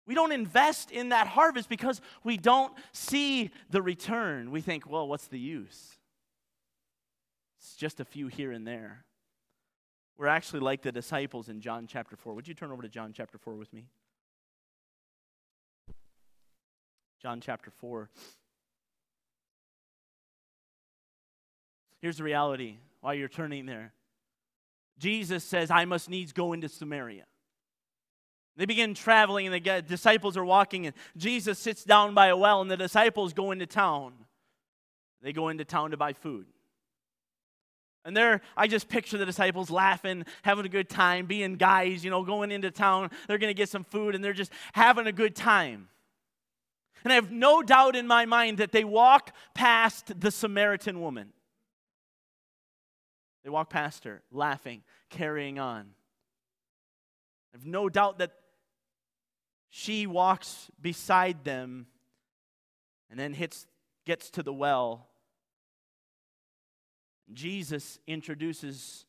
We 0.06 0.14
don't 0.14 0.32
invest 0.32 0.90
in 0.90 1.10
that 1.10 1.26
harvest 1.26 1.68
because 1.68 2.00
we 2.24 2.36
don't 2.36 2.72
see 2.92 3.50
the 3.70 3.82
return. 3.82 4.50
We 4.50 4.60
think, 4.60 4.88
well, 4.88 5.08
what's 5.08 5.28
the 5.28 5.38
use? 5.38 5.96
It's 7.58 7.74
just 7.74 8.00
a 8.00 8.04
few 8.04 8.28
here 8.28 8.52
and 8.52 8.66
there. 8.66 9.04
We're 10.18 10.26
actually 10.26 10.60
like 10.60 10.82
the 10.82 10.90
disciples 10.90 11.48
in 11.48 11.60
John 11.60 11.86
chapter 11.86 12.16
4. 12.16 12.34
Would 12.34 12.48
you 12.48 12.54
turn 12.54 12.72
over 12.72 12.82
to 12.82 12.88
John 12.88 13.12
chapter 13.14 13.38
4 13.38 13.54
with 13.54 13.72
me? 13.72 13.86
John 17.22 17.40
chapter 17.40 17.70
4. 17.70 18.10
Here's 22.00 22.16
the 22.16 22.24
reality 22.24 22.78
while 23.00 23.14
you're 23.14 23.28
turning 23.28 23.66
there 23.66 23.92
Jesus 24.98 25.44
says, 25.44 25.70
I 25.70 25.84
must 25.84 26.10
needs 26.10 26.32
go 26.32 26.52
into 26.52 26.68
Samaria. 26.68 27.24
They 28.56 28.66
begin 28.66 28.94
traveling, 28.94 29.46
and 29.46 29.54
the 29.54 29.82
disciples 29.82 30.36
are 30.36 30.44
walking, 30.44 30.86
and 30.86 30.96
Jesus 31.16 31.60
sits 31.60 31.84
down 31.84 32.12
by 32.12 32.26
a 32.26 32.36
well, 32.36 32.60
and 32.60 32.68
the 32.68 32.76
disciples 32.76 33.32
go 33.32 33.52
into 33.52 33.66
town. 33.66 34.14
They 35.22 35.32
go 35.32 35.48
into 35.48 35.64
town 35.64 35.92
to 35.92 35.96
buy 35.96 36.12
food. 36.12 36.46
And 38.08 38.16
there, 38.16 38.40
I 38.56 38.68
just 38.68 38.88
picture 38.88 39.18
the 39.18 39.26
disciples 39.26 39.68
laughing, 39.68 40.24
having 40.40 40.64
a 40.64 40.70
good 40.70 40.88
time, 40.88 41.26
being 41.26 41.56
guys, 41.56 42.02
you 42.02 42.10
know, 42.10 42.24
going 42.24 42.50
into 42.50 42.70
town. 42.70 43.10
They're 43.26 43.36
going 43.36 43.50
to 43.50 43.54
get 43.54 43.68
some 43.68 43.84
food, 43.84 44.14
and 44.14 44.24
they're 44.24 44.32
just 44.32 44.50
having 44.72 45.06
a 45.06 45.12
good 45.12 45.36
time. 45.36 45.90
And 47.04 47.12
I 47.12 47.16
have 47.16 47.30
no 47.30 47.60
doubt 47.60 47.96
in 47.96 48.06
my 48.06 48.24
mind 48.24 48.56
that 48.58 48.72
they 48.72 48.82
walk 48.82 49.36
past 49.52 50.18
the 50.18 50.30
Samaritan 50.30 51.02
woman. 51.02 51.34
They 53.44 53.50
walk 53.50 53.68
past 53.68 54.04
her, 54.04 54.22
laughing, 54.32 54.84
carrying 55.10 55.58
on. 55.58 55.90
I 57.52 57.58
have 57.58 57.66
no 57.66 57.90
doubt 57.90 58.20
that 58.20 58.32
she 59.68 60.06
walks 60.06 60.70
beside 60.80 61.44
them 61.44 61.88
and 63.10 63.20
then 63.20 63.34
hits, 63.34 63.66
gets 64.06 64.30
to 64.30 64.42
the 64.42 64.54
well. 64.54 65.07
Jesus 67.32 67.98
introduces 68.06 69.06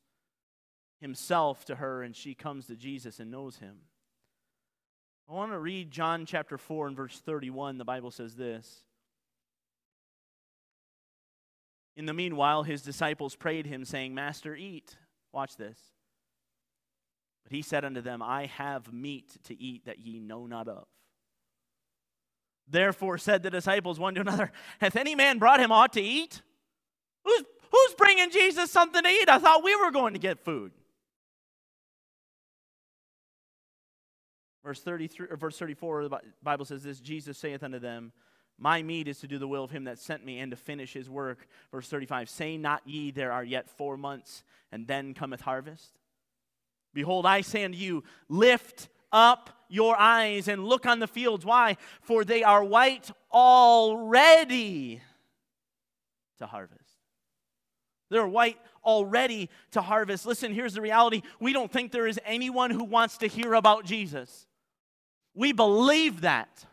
himself 1.00 1.66
to 1.66 1.76
her, 1.76 2.04
and 2.04 2.16
she 2.16 2.36
comes 2.36 2.68
to 2.68 2.76
Jesus 2.76 3.20
and 3.20 3.32
knows 3.32 3.58
him. 3.58 3.78
I 5.30 5.34
want 5.34 5.52
to 5.52 5.60
read 5.60 5.92
John 5.92 6.26
chapter 6.26 6.58
4 6.58 6.88
and 6.88 6.98
verse 6.98 7.20
31. 7.20 7.78
The 7.78 7.86
Bible 7.86 8.12
says 8.12 8.36
this. 8.36 8.84
In 11.96 12.06
the 12.06 12.14
meanwhile, 12.14 12.64
his 12.64 12.82
disciples 12.82 13.36
prayed 13.36 13.66
him, 13.66 13.86
saying, 13.86 14.16
Master, 14.16 14.56
eat. 14.56 14.96
Watch 15.32 15.56
this. 15.58 15.78
But 17.44 17.52
he 17.52 17.62
said 17.62 17.86
unto 17.86 18.02
them, 18.02 18.22
I 18.22 18.46
have 18.46 18.94
meat 18.94 19.38
to 19.46 19.62
eat 19.62 19.86
that 19.86 20.00
ye 20.00 20.20
know 20.20 20.46
not 20.46 20.68
of. 20.68 20.86
Therefore 22.68 23.18
said 23.18 23.44
the 23.44 23.50
disciples 23.50 24.00
one 24.00 24.16
to 24.16 24.22
another, 24.22 24.52
Hath 24.80 24.96
any 24.96 25.16
man 25.16 25.40
brought 25.40 25.60
him 25.60 25.72
aught 25.72 25.94
to 25.94 26.02
eat? 26.02 26.42
Who's, 27.26 27.44
who's 27.72 27.94
bringing 27.96 28.32
Jesus 28.32 28.72
something 28.72 29.02
to 29.02 29.10
eat? 29.10 29.30
I 29.30 29.40
thought 29.40 29.64
we 29.64 29.76
were 29.76 29.92
going 29.92 30.14
to 30.14 30.20
get 30.20 30.40
food. 30.40 30.72
Verse 34.64 34.82
33 34.82 35.28
or 35.32 35.38
verse 35.38 35.58
34, 35.58 36.10
the 36.10 36.20
Bible 36.44 36.66
says 36.66 36.84
this 36.84 37.00
Jesus 37.00 37.38
saith 37.38 37.64
unto 37.64 37.80
them, 37.80 38.12
My 38.58 38.84
meat 38.84 39.08
is 39.08 39.20
to 39.20 39.28
do 39.28 39.40
the 39.40 39.48
will 39.48 39.64
of 39.64 39.72
him 39.72 39.86
that 39.86 40.00
sent 40.00 40.26
me 40.26 40.40
and 40.40 40.52
to 40.52 40.58
finish 40.58 40.94
his 40.94 41.10
work. 41.10 41.48
Verse 41.72 41.88
35, 41.88 42.30
Say 42.30 42.58
not 42.58 42.82
ye, 42.86 43.12
there 43.12 43.32
are 43.32 43.44
yet 43.44 43.70
four 43.70 43.98
months, 43.98 44.44
and 44.72 44.86
then 44.86 45.14
cometh 45.14 45.42
harvest? 45.42 45.98
Behold, 46.94 47.26
I 47.26 47.42
say 47.42 47.64
unto 47.64 47.78
you, 47.78 48.04
lift 48.28 48.90
up 49.12 49.50
your 49.70 49.98
eyes 49.98 50.48
and 50.48 50.66
look 50.66 50.86
on 50.86 51.00
the 51.00 51.08
fields. 51.08 51.46
Why? 51.46 51.78
For 52.02 52.26
they 52.26 52.44
are 52.44 52.64
white 52.64 53.10
already 53.32 55.02
to 56.40 56.46
harvest. 56.46 56.89
They're 58.10 58.28
white 58.28 58.58
already 58.84 59.50
to 59.72 59.82
harvest. 59.82 60.26
Listen, 60.26 60.54
here's 60.54 60.74
the 60.74 60.82
reality. 60.82 61.22
We 61.40 61.54
don't 61.54 61.72
think 61.72 61.92
there 61.92 62.08
is 62.08 62.20
anyone 62.26 62.72
who 62.72 62.84
wants 62.84 63.18
to 63.20 63.28
hear 63.28 63.54
about 63.54 63.86
Jesus. 63.86 64.48
We 65.36 65.52
believe 65.52 66.22
that. 66.22 66.66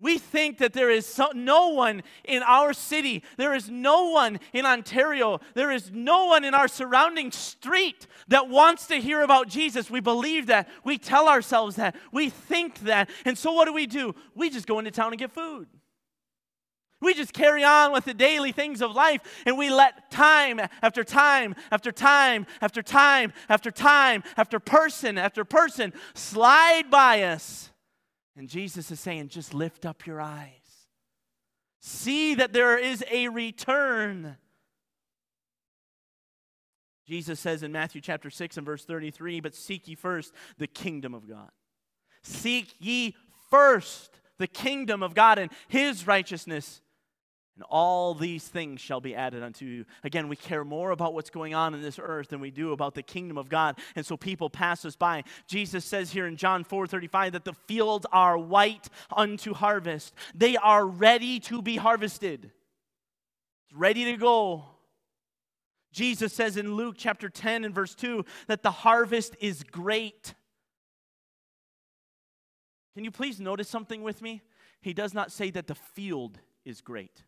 We 0.00 0.16
think 0.16 0.58
that 0.58 0.72
there 0.72 0.88
is 0.88 1.04
so, 1.04 1.28
no 1.34 1.68
one 1.68 2.02
in 2.24 2.42
our 2.42 2.72
city, 2.72 3.22
there 3.36 3.52
is 3.52 3.68
no 3.68 4.08
one 4.08 4.40
in 4.54 4.64
Ontario, 4.64 5.40
there 5.52 5.70
is 5.70 5.90
no 5.92 6.24
one 6.24 6.42
in 6.42 6.54
our 6.54 6.68
surrounding 6.68 7.30
street 7.32 8.06
that 8.28 8.48
wants 8.48 8.86
to 8.86 8.94
hear 8.94 9.20
about 9.20 9.48
Jesus. 9.48 9.90
We 9.90 10.00
believe 10.00 10.46
that. 10.46 10.70
We 10.84 10.96
tell 10.96 11.28
ourselves 11.28 11.76
that. 11.76 11.96
We 12.12 12.30
think 12.30 12.80
that. 12.80 13.10
And 13.26 13.36
so 13.36 13.52
what 13.52 13.66
do 13.66 13.74
we 13.74 13.86
do? 13.86 14.14
We 14.34 14.48
just 14.48 14.66
go 14.66 14.78
into 14.78 14.90
town 14.90 15.12
and 15.12 15.18
get 15.18 15.32
food. 15.32 15.68
We 17.00 17.14
just 17.14 17.32
carry 17.32 17.64
on 17.64 17.92
with 17.92 18.04
the 18.04 18.14
daily 18.14 18.52
things 18.52 18.82
of 18.82 18.94
life 18.94 19.22
and 19.46 19.56
we 19.56 19.70
let 19.70 20.10
time 20.10 20.60
after 20.82 21.02
time 21.02 21.54
after 21.70 21.90
time 21.90 22.46
after 22.60 22.82
time 22.82 23.32
after 23.48 23.70
time 23.70 24.22
after 24.36 24.60
person 24.60 25.16
after 25.16 25.44
person 25.44 25.94
slide 26.14 26.90
by 26.90 27.22
us. 27.22 27.70
And 28.36 28.48
Jesus 28.48 28.90
is 28.90 29.00
saying, 29.00 29.28
just 29.28 29.54
lift 29.54 29.86
up 29.86 30.06
your 30.06 30.20
eyes. 30.20 30.50
See 31.80 32.34
that 32.34 32.52
there 32.52 32.78
is 32.78 33.02
a 33.10 33.28
return. 33.28 34.36
Jesus 37.06 37.40
says 37.40 37.62
in 37.62 37.72
Matthew 37.72 38.02
chapter 38.02 38.28
6 38.28 38.58
and 38.58 38.66
verse 38.66 38.84
33, 38.84 39.40
but 39.40 39.54
seek 39.54 39.88
ye 39.88 39.94
first 39.94 40.34
the 40.58 40.66
kingdom 40.66 41.14
of 41.14 41.26
God. 41.26 41.50
Seek 42.22 42.74
ye 42.78 43.16
first 43.50 44.20
the 44.38 44.46
kingdom 44.46 45.02
of 45.02 45.14
God 45.14 45.38
and 45.38 45.50
his 45.68 46.06
righteousness 46.06 46.82
and 47.60 47.66
all 47.68 48.14
these 48.14 48.48
things 48.48 48.80
shall 48.80 49.02
be 49.02 49.14
added 49.14 49.42
unto 49.42 49.66
you. 49.66 49.84
Again, 50.02 50.28
we 50.28 50.36
care 50.36 50.64
more 50.64 50.92
about 50.92 51.12
what's 51.12 51.28
going 51.28 51.52
on 51.52 51.74
in 51.74 51.82
this 51.82 52.00
earth 52.02 52.28
than 52.28 52.40
we 52.40 52.50
do 52.50 52.72
about 52.72 52.94
the 52.94 53.02
kingdom 53.02 53.36
of 53.36 53.50
God. 53.50 53.78
And 53.94 54.06
so 54.06 54.16
people 54.16 54.48
pass 54.48 54.82
us 54.86 54.96
by. 54.96 55.24
Jesus 55.46 55.84
says 55.84 56.10
here 56.10 56.26
in 56.26 56.38
John 56.38 56.64
4 56.64 56.86
35 56.86 57.32
that 57.32 57.44
the 57.44 57.52
fields 57.52 58.06
are 58.12 58.38
white 58.38 58.88
unto 59.14 59.52
harvest, 59.52 60.14
they 60.34 60.56
are 60.56 60.86
ready 60.86 61.38
to 61.40 61.60
be 61.60 61.76
harvested, 61.76 62.46
it's 62.46 63.74
ready 63.74 64.06
to 64.06 64.16
go. 64.16 64.64
Jesus 65.92 66.32
says 66.32 66.56
in 66.56 66.76
Luke 66.76 66.94
chapter 66.96 67.28
10 67.28 67.66
and 67.66 67.74
verse 67.74 67.94
2 67.94 68.24
that 68.46 68.62
the 68.62 68.70
harvest 68.70 69.36
is 69.38 69.64
great. 69.64 70.32
Can 72.94 73.04
you 73.04 73.10
please 73.10 73.38
notice 73.38 73.68
something 73.68 74.02
with 74.02 74.22
me? 74.22 74.40
He 74.80 74.94
does 74.94 75.12
not 75.12 75.30
say 75.30 75.50
that 75.50 75.66
the 75.66 75.74
field 75.74 76.38
is 76.64 76.80
great. 76.80 77.24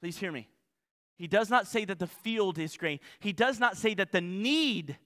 Please 0.00 0.16
hear 0.18 0.32
me. 0.32 0.48
He 1.16 1.26
does 1.26 1.50
not 1.50 1.66
say 1.66 1.84
that 1.84 1.98
the 1.98 2.06
field 2.06 2.58
is 2.58 2.76
great. 2.76 3.02
He 3.18 3.32
does 3.32 3.58
not 3.58 3.76
say 3.76 3.94
that 3.94 4.12
the 4.12 4.20
need 4.20 4.96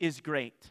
is 0.00 0.20
great. 0.20 0.70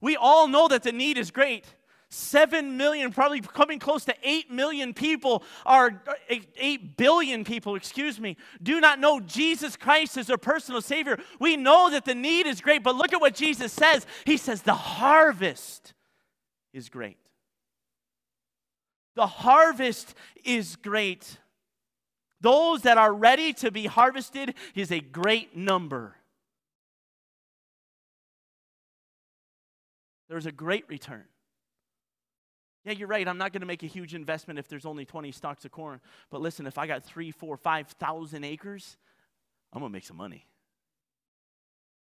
We 0.00 0.16
all 0.16 0.46
know 0.46 0.68
that 0.68 0.82
the 0.82 0.92
need 0.92 1.18
is 1.18 1.30
great. 1.30 1.64
Seven 2.10 2.76
million, 2.76 3.12
probably 3.12 3.40
coming 3.40 3.80
close 3.80 4.04
to 4.04 4.14
eight 4.22 4.48
million 4.48 4.94
people 4.94 5.42
are, 5.66 6.00
eight 6.28 6.96
billion 6.96 7.42
people, 7.42 7.74
excuse 7.74 8.20
me, 8.20 8.36
do 8.62 8.80
not 8.80 9.00
know 9.00 9.18
Jesus 9.18 9.74
Christ 9.76 10.16
as 10.16 10.28
their 10.28 10.38
personal 10.38 10.80
Savior. 10.80 11.18
We 11.40 11.56
know 11.56 11.90
that 11.90 12.04
the 12.04 12.14
need 12.14 12.46
is 12.46 12.60
great, 12.60 12.84
but 12.84 12.94
look 12.94 13.12
at 13.12 13.20
what 13.20 13.34
Jesus 13.34 13.72
says. 13.72 14.06
He 14.24 14.36
says, 14.36 14.62
the 14.62 14.74
harvest 14.74 15.92
is 16.72 16.88
great. 16.88 17.18
The 19.16 19.26
harvest 19.26 20.14
is 20.44 20.76
great. 20.76 21.38
Those 22.40 22.82
that 22.82 22.98
are 22.98 23.12
ready 23.12 23.52
to 23.54 23.70
be 23.70 23.86
harvested 23.86 24.54
is 24.74 24.92
a 24.92 25.00
great 25.00 25.56
number. 25.56 26.16
There's 30.28 30.46
a 30.46 30.52
great 30.52 30.88
return. 30.88 31.24
Yeah, 32.84 32.92
you're 32.92 33.08
right. 33.08 33.26
I'm 33.26 33.38
not 33.38 33.52
going 33.52 33.62
to 33.62 33.66
make 33.66 33.82
a 33.82 33.86
huge 33.86 34.14
investment 34.14 34.58
if 34.58 34.68
there's 34.68 34.84
only 34.84 35.04
20 35.04 35.32
stalks 35.32 35.64
of 35.64 35.70
corn. 35.70 36.00
But 36.30 36.42
listen, 36.42 36.66
if 36.66 36.76
I 36.76 36.86
got 36.86 37.02
three, 37.02 37.30
four, 37.30 37.56
five 37.56 37.88
thousand 37.88 38.44
acres, 38.44 38.96
I'm 39.72 39.80
going 39.80 39.90
to 39.90 39.92
make 39.92 40.04
some 40.04 40.18
money. 40.18 40.44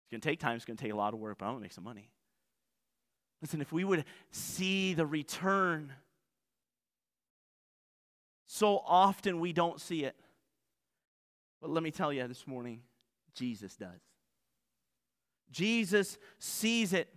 It's 0.05 0.11
going 0.11 0.21
to 0.21 0.29
take 0.29 0.41
time. 0.41 0.57
It's 0.57 0.65
going 0.65 0.77
to 0.77 0.83
take 0.83 0.93
a 0.93 0.97
lot 0.97 1.13
of 1.13 1.21
work, 1.21 1.39
but 1.39 1.47
I'm 1.47 1.53
going 1.53 1.61
to 1.61 1.65
make 1.65 1.73
some 1.73 1.85
money. 1.85 2.09
Listen, 3.43 3.61
if 3.61 3.73
we 3.73 3.85
would 3.85 4.05
see 4.31 4.95
the 4.95 5.07
return 5.07 5.93
so 8.47 8.83
often 8.87 9.41
we 9.41 9.53
don't 9.53 9.81
see 9.81 10.05
it. 10.05 10.17
But 11.61 11.71
let 11.71 11.83
me 11.83 11.91
tell 11.91 12.13
you 12.13 12.27
this 12.29 12.47
morning, 12.47 12.81
Jesus 13.35 13.77
does. 13.77 14.01
Jesus 15.51 16.19
sees 16.39 16.93
it. 16.93 17.09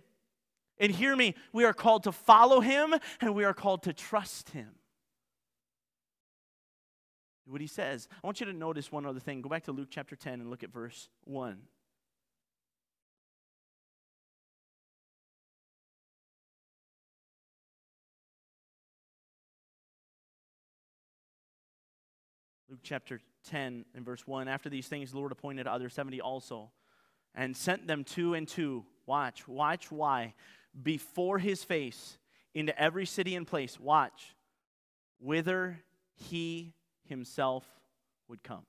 And 0.80 0.92
hear 0.92 1.16
me, 1.16 1.34
we 1.52 1.64
are 1.64 1.72
called 1.72 2.04
to 2.04 2.12
follow 2.12 2.60
him 2.60 2.94
and 3.20 3.34
we 3.34 3.44
are 3.44 3.52
called 3.52 3.82
to 3.82 3.92
trust 3.92 4.50
him. 4.50 4.68
What 7.46 7.60
he 7.60 7.66
says. 7.66 8.08
I 8.22 8.26
want 8.26 8.40
you 8.40 8.46
to 8.46 8.52
notice 8.52 8.92
one 8.92 9.06
other 9.06 9.20
thing. 9.20 9.42
Go 9.42 9.48
back 9.48 9.64
to 9.64 9.72
Luke 9.72 9.88
chapter 9.90 10.14
10 10.14 10.34
and 10.34 10.50
look 10.50 10.62
at 10.62 10.70
verse 10.70 11.08
1. 11.24 11.58
Luke 22.68 22.80
chapter 22.82 23.20
10 23.48 23.86
and 23.94 24.04
verse 24.04 24.26
1. 24.26 24.46
After 24.46 24.68
these 24.68 24.88
things, 24.88 25.12
the 25.12 25.18
Lord 25.18 25.32
appointed 25.32 25.66
other 25.66 25.88
70 25.88 26.20
also 26.20 26.70
and 27.34 27.56
sent 27.56 27.86
them 27.86 28.04
two 28.04 28.34
and 28.34 28.46
two. 28.46 28.84
Watch, 29.06 29.48
watch 29.48 29.90
why. 29.90 30.34
Before 30.82 31.38
his 31.38 31.64
face 31.64 32.18
into 32.54 32.78
every 32.78 33.06
city 33.06 33.36
and 33.36 33.46
place. 33.46 33.80
Watch. 33.80 34.34
Whither 35.18 35.78
he 36.14 36.74
himself 37.04 37.64
would 38.28 38.42
come. 38.42 38.66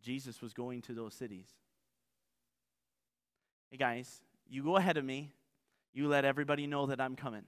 Jesus 0.00 0.40
was 0.40 0.54
going 0.54 0.80
to 0.82 0.94
those 0.94 1.12
cities. 1.12 1.48
Hey 3.70 3.76
guys, 3.76 4.22
you 4.48 4.62
go 4.62 4.76
ahead 4.76 4.96
of 4.96 5.04
me. 5.04 5.32
You 5.92 6.08
let 6.08 6.24
everybody 6.24 6.66
know 6.66 6.86
that 6.86 6.98
I'm 6.98 7.14
coming. 7.14 7.44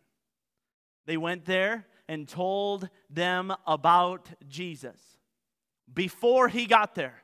They 1.07 1.17
went 1.17 1.45
there 1.45 1.87
and 2.09 2.29
told 2.29 2.89
them 3.09 3.55
about 3.67 4.29
Jesus 4.49 4.99
before 5.93 6.49
he 6.49 6.67
got 6.67 6.95
there. 6.95 7.23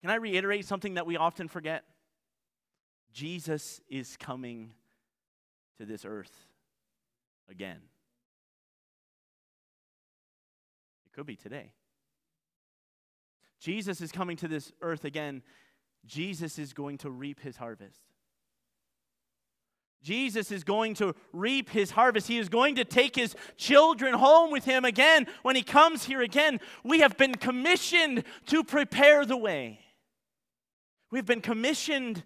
Can 0.00 0.10
I 0.10 0.16
reiterate 0.16 0.66
something 0.66 0.94
that 0.94 1.06
we 1.06 1.16
often 1.16 1.48
forget? 1.48 1.84
Jesus 3.12 3.80
is 3.88 4.16
coming 4.16 4.72
to 5.78 5.86
this 5.86 6.04
earth 6.04 6.32
again. 7.48 7.80
It 11.06 11.12
could 11.12 11.26
be 11.26 11.36
today. 11.36 11.72
Jesus 13.60 14.00
is 14.00 14.10
coming 14.10 14.36
to 14.38 14.48
this 14.48 14.72
earth 14.80 15.04
again. 15.04 15.42
Jesus 16.04 16.58
is 16.58 16.72
going 16.72 16.98
to 16.98 17.10
reap 17.10 17.38
his 17.40 17.56
harvest. 17.56 18.11
Jesus 20.02 20.50
is 20.50 20.64
going 20.64 20.94
to 20.94 21.14
reap 21.32 21.70
his 21.70 21.92
harvest. 21.92 22.26
He 22.26 22.38
is 22.38 22.48
going 22.48 22.74
to 22.74 22.84
take 22.84 23.14
his 23.14 23.36
children 23.56 24.14
home 24.14 24.50
with 24.50 24.64
him 24.64 24.84
again 24.84 25.26
when 25.42 25.54
he 25.54 25.62
comes 25.62 26.04
here 26.04 26.20
again. 26.20 26.60
We 26.82 27.00
have 27.00 27.16
been 27.16 27.34
commissioned 27.34 28.24
to 28.46 28.64
prepare 28.64 29.24
the 29.24 29.36
way. 29.36 29.78
We've 31.10 31.26
been 31.26 31.40
commissioned 31.40 32.24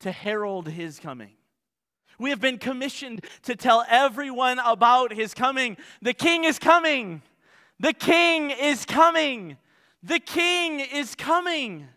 to 0.00 0.12
herald 0.12 0.68
his 0.68 0.98
coming. 0.98 1.32
We 2.18 2.30
have 2.30 2.40
been 2.40 2.58
commissioned 2.58 3.24
to 3.44 3.56
tell 3.56 3.84
everyone 3.88 4.58
about 4.58 5.12
his 5.12 5.34
coming. 5.34 5.76
The 6.02 6.14
king 6.14 6.44
is 6.44 6.58
coming. 6.58 7.22
The 7.80 7.92
king 7.92 8.50
is 8.50 8.84
coming. 8.84 9.56
The 10.02 10.20
king 10.20 10.80
is 10.80 11.14
coming. 11.14 11.88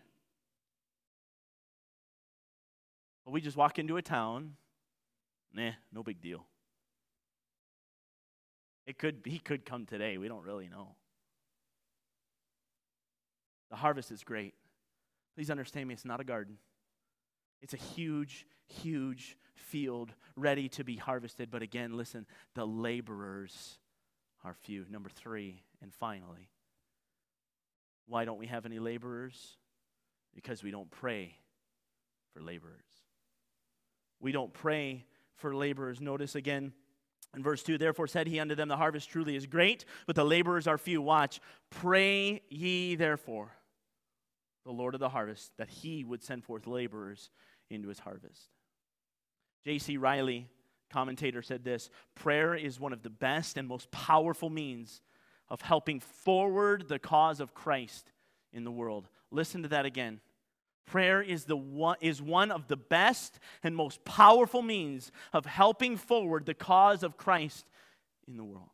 we 3.26 3.42
just 3.42 3.58
walk 3.58 3.78
into 3.78 3.98
a 3.98 4.02
town 4.02 4.54
Nah, 5.58 5.72
no 5.92 6.04
big 6.04 6.20
deal. 6.20 6.46
It 8.86 8.96
could 8.96 9.22
he 9.24 9.40
could 9.40 9.64
come 9.64 9.86
today. 9.86 10.16
We 10.16 10.28
don't 10.28 10.44
really 10.44 10.68
know. 10.68 10.94
The 13.70 13.76
harvest 13.76 14.12
is 14.12 14.22
great. 14.22 14.54
Please 15.34 15.50
understand 15.50 15.88
me, 15.88 15.94
it's 15.94 16.04
not 16.04 16.20
a 16.20 16.24
garden. 16.24 16.58
It's 17.60 17.74
a 17.74 17.78
huge, 17.78 18.46
huge 18.66 19.36
field 19.56 20.14
ready 20.36 20.68
to 20.70 20.84
be 20.84 20.94
harvested. 20.94 21.50
But 21.50 21.62
again, 21.62 21.96
listen, 21.96 22.24
the 22.54 22.64
laborers 22.64 23.78
are 24.44 24.54
few. 24.54 24.86
Number 24.88 25.08
three, 25.08 25.64
and 25.82 25.92
finally, 25.92 26.50
why 28.06 28.24
don't 28.24 28.38
we 28.38 28.46
have 28.46 28.64
any 28.64 28.78
laborers? 28.78 29.56
Because 30.36 30.62
we 30.62 30.70
don't 30.70 30.90
pray 30.90 31.36
for 32.32 32.40
laborers. 32.40 32.84
We 34.20 34.30
don't 34.30 34.52
pray 34.52 35.04
for 35.38 35.54
laborers. 35.54 36.00
Notice 36.00 36.34
again 36.34 36.72
in 37.34 37.42
verse 37.42 37.62
2 37.62 37.78
Therefore 37.78 38.06
said 38.06 38.26
he 38.26 38.40
unto 38.40 38.54
them, 38.54 38.68
The 38.68 38.76
harvest 38.76 39.08
truly 39.08 39.36
is 39.36 39.46
great, 39.46 39.84
but 40.06 40.16
the 40.16 40.24
laborers 40.24 40.66
are 40.66 40.78
few. 40.78 41.00
Watch. 41.00 41.40
Pray 41.70 42.42
ye 42.48 42.94
therefore 42.94 43.52
the 44.64 44.72
Lord 44.72 44.94
of 44.94 45.00
the 45.00 45.08
harvest 45.08 45.52
that 45.56 45.70
he 45.70 46.04
would 46.04 46.22
send 46.22 46.44
forth 46.44 46.66
laborers 46.66 47.30
into 47.70 47.88
his 47.88 48.00
harvest. 48.00 48.50
J.C. 49.64 49.96
Riley, 49.96 50.46
commentator, 50.90 51.42
said 51.42 51.64
this 51.64 51.90
Prayer 52.14 52.54
is 52.54 52.80
one 52.80 52.92
of 52.92 53.02
the 53.02 53.10
best 53.10 53.56
and 53.56 53.66
most 53.66 53.90
powerful 53.90 54.50
means 54.50 55.00
of 55.48 55.62
helping 55.62 56.00
forward 56.00 56.88
the 56.88 56.98
cause 56.98 57.40
of 57.40 57.54
Christ 57.54 58.12
in 58.52 58.64
the 58.64 58.70
world. 58.70 59.08
Listen 59.30 59.62
to 59.62 59.68
that 59.68 59.86
again. 59.86 60.20
Prayer 60.90 61.20
is, 61.20 61.44
the 61.44 61.56
one, 61.56 61.98
is 62.00 62.22
one 62.22 62.50
of 62.50 62.66
the 62.66 62.76
best 62.76 63.38
and 63.62 63.76
most 63.76 64.04
powerful 64.06 64.62
means 64.62 65.12
of 65.34 65.44
helping 65.44 65.98
forward 65.98 66.46
the 66.46 66.54
cause 66.54 67.02
of 67.02 67.18
Christ 67.18 67.68
in 68.26 68.38
the 68.38 68.44
world. 68.44 68.70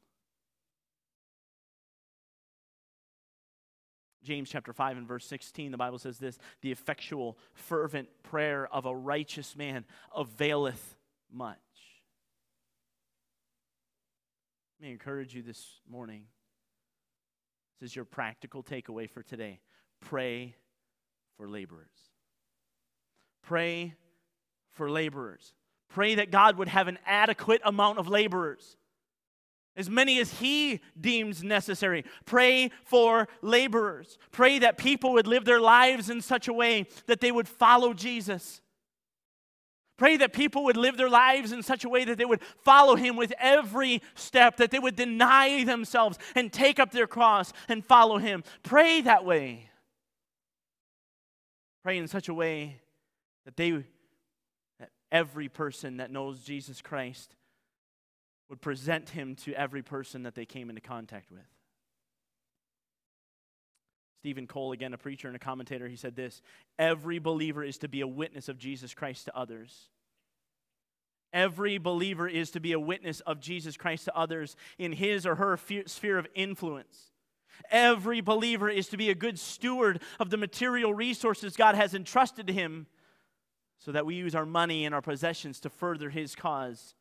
James 4.22 4.48
chapter 4.48 4.72
5 4.72 4.96
and 4.96 5.08
verse 5.08 5.26
16, 5.26 5.72
the 5.72 5.76
Bible 5.76 5.98
says 5.98 6.18
this 6.18 6.38
the 6.62 6.70
effectual, 6.70 7.36
fervent 7.52 8.08
prayer 8.22 8.68
of 8.72 8.86
a 8.86 8.94
righteous 8.94 9.56
man 9.56 9.84
availeth 10.14 10.96
much. 11.32 11.58
Let 14.80 14.86
me 14.86 14.92
encourage 14.92 15.34
you 15.34 15.42
this 15.42 15.80
morning. 15.90 16.26
This 17.80 17.90
is 17.90 17.96
your 17.96 18.04
practical 18.04 18.62
takeaway 18.62 19.10
for 19.10 19.24
today. 19.24 19.60
Pray 20.00 20.54
for 21.36 21.48
laborers. 21.48 21.88
Pray 23.42 23.94
for 24.72 24.90
laborers. 24.90 25.54
Pray 25.88 26.16
that 26.16 26.30
God 26.30 26.56
would 26.58 26.68
have 26.68 26.88
an 26.88 26.98
adequate 27.06 27.60
amount 27.64 27.98
of 27.98 28.08
laborers, 28.08 28.76
as 29.76 29.90
many 29.90 30.18
as 30.18 30.32
He 30.40 30.80
deems 31.00 31.44
necessary. 31.44 32.04
Pray 32.24 32.70
for 32.84 33.28
laborers. 33.42 34.18
Pray 34.32 34.58
that 34.60 34.78
people 34.78 35.12
would 35.12 35.26
live 35.26 35.44
their 35.44 35.60
lives 35.60 36.10
in 36.10 36.20
such 36.20 36.48
a 36.48 36.52
way 36.52 36.86
that 37.06 37.20
they 37.20 37.30
would 37.30 37.48
follow 37.48 37.92
Jesus. 37.92 38.60
Pray 39.96 40.16
that 40.16 40.32
people 40.32 40.64
would 40.64 40.76
live 40.76 40.96
their 40.96 41.08
lives 41.08 41.52
in 41.52 41.62
such 41.62 41.84
a 41.84 41.88
way 41.88 42.04
that 42.04 42.18
they 42.18 42.24
would 42.24 42.42
follow 42.64 42.96
him 42.96 43.16
with 43.16 43.32
every 43.38 44.02
step, 44.16 44.56
that 44.56 44.72
they 44.72 44.80
would 44.80 44.96
deny 44.96 45.62
themselves 45.62 46.18
and 46.34 46.52
take 46.52 46.80
up 46.80 46.90
their 46.90 47.06
cross 47.06 47.52
and 47.68 47.84
follow 47.84 48.18
him. 48.18 48.42
Pray 48.64 49.02
that 49.02 49.24
way. 49.24 49.70
Pray 51.84 51.98
in 51.98 52.08
such 52.08 52.28
a 52.28 52.34
way 52.34 52.80
that 53.44 53.56
they 53.56 53.70
that 54.80 54.90
every 55.12 55.48
person 55.48 55.98
that 55.98 56.10
knows 56.10 56.40
Jesus 56.40 56.80
Christ 56.80 57.36
would 58.48 58.60
present 58.60 59.10
him 59.10 59.36
to 59.36 59.52
every 59.52 59.82
person 59.82 60.22
that 60.24 60.34
they 60.34 60.46
came 60.46 60.70
into 60.70 60.80
contact 60.80 61.30
with. 61.30 61.44
Stephen 64.20 64.46
Cole, 64.46 64.72
again, 64.72 64.94
a 64.94 64.98
preacher 64.98 65.28
and 65.28 65.36
a 65.36 65.38
commentator, 65.40 65.86
he 65.86 65.96
said 65.96 66.16
this 66.16 66.40
Every 66.78 67.18
believer 67.18 67.62
is 67.62 67.76
to 67.78 67.88
be 67.88 68.00
a 68.00 68.06
witness 68.06 68.48
of 68.48 68.56
Jesus 68.56 68.94
Christ 68.94 69.26
to 69.26 69.36
others. 69.36 69.90
Every 71.34 71.76
believer 71.76 72.28
is 72.28 72.50
to 72.52 72.60
be 72.60 72.72
a 72.72 72.80
witness 72.80 73.20
of 73.20 73.40
Jesus 73.40 73.76
Christ 73.76 74.06
to 74.06 74.16
others 74.16 74.56
in 74.78 74.92
his 74.92 75.26
or 75.26 75.34
her 75.34 75.58
sphere 75.84 76.16
of 76.16 76.26
influence. 76.34 77.10
Every 77.70 78.20
believer 78.20 78.68
is 78.68 78.88
to 78.88 78.96
be 78.96 79.10
a 79.10 79.14
good 79.14 79.38
steward 79.38 80.00
of 80.20 80.30
the 80.30 80.36
material 80.36 80.94
resources 80.94 81.56
God 81.56 81.74
has 81.74 81.94
entrusted 81.94 82.46
to 82.46 82.52
him 82.52 82.86
so 83.78 83.92
that 83.92 84.06
we 84.06 84.14
use 84.14 84.34
our 84.34 84.46
money 84.46 84.84
and 84.84 84.94
our 84.94 85.02
possessions 85.02 85.60
to 85.60 85.70
further 85.70 86.10
his 86.10 86.34
cause. 86.34 86.94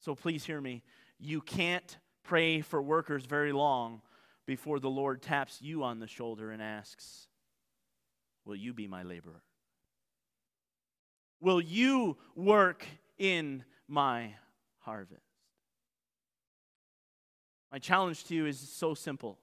So 0.00 0.14
please 0.14 0.44
hear 0.44 0.60
me. 0.60 0.82
You 1.18 1.40
can't 1.40 1.98
pray 2.22 2.60
for 2.60 2.80
workers 2.80 3.24
very 3.26 3.52
long 3.52 4.02
before 4.46 4.80
the 4.80 4.90
Lord 4.90 5.22
taps 5.22 5.60
you 5.60 5.82
on 5.82 5.98
the 5.98 6.06
shoulder 6.06 6.50
and 6.50 6.62
asks, 6.62 7.28
Will 8.44 8.56
you 8.56 8.72
be 8.72 8.86
my 8.86 9.02
laborer? 9.02 9.42
Will 11.40 11.60
you 11.60 12.16
work 12.34 12.86
in 13.18 13.64
my 13.88 14.34
harvest? 14.78 15.22
My 17.72 17.78
challenge 17.78 18.24
to 18.24 18.34
you 18.34 18.46
is 18.46 18.58
so 18.58 18.94
simple 18.94 19.38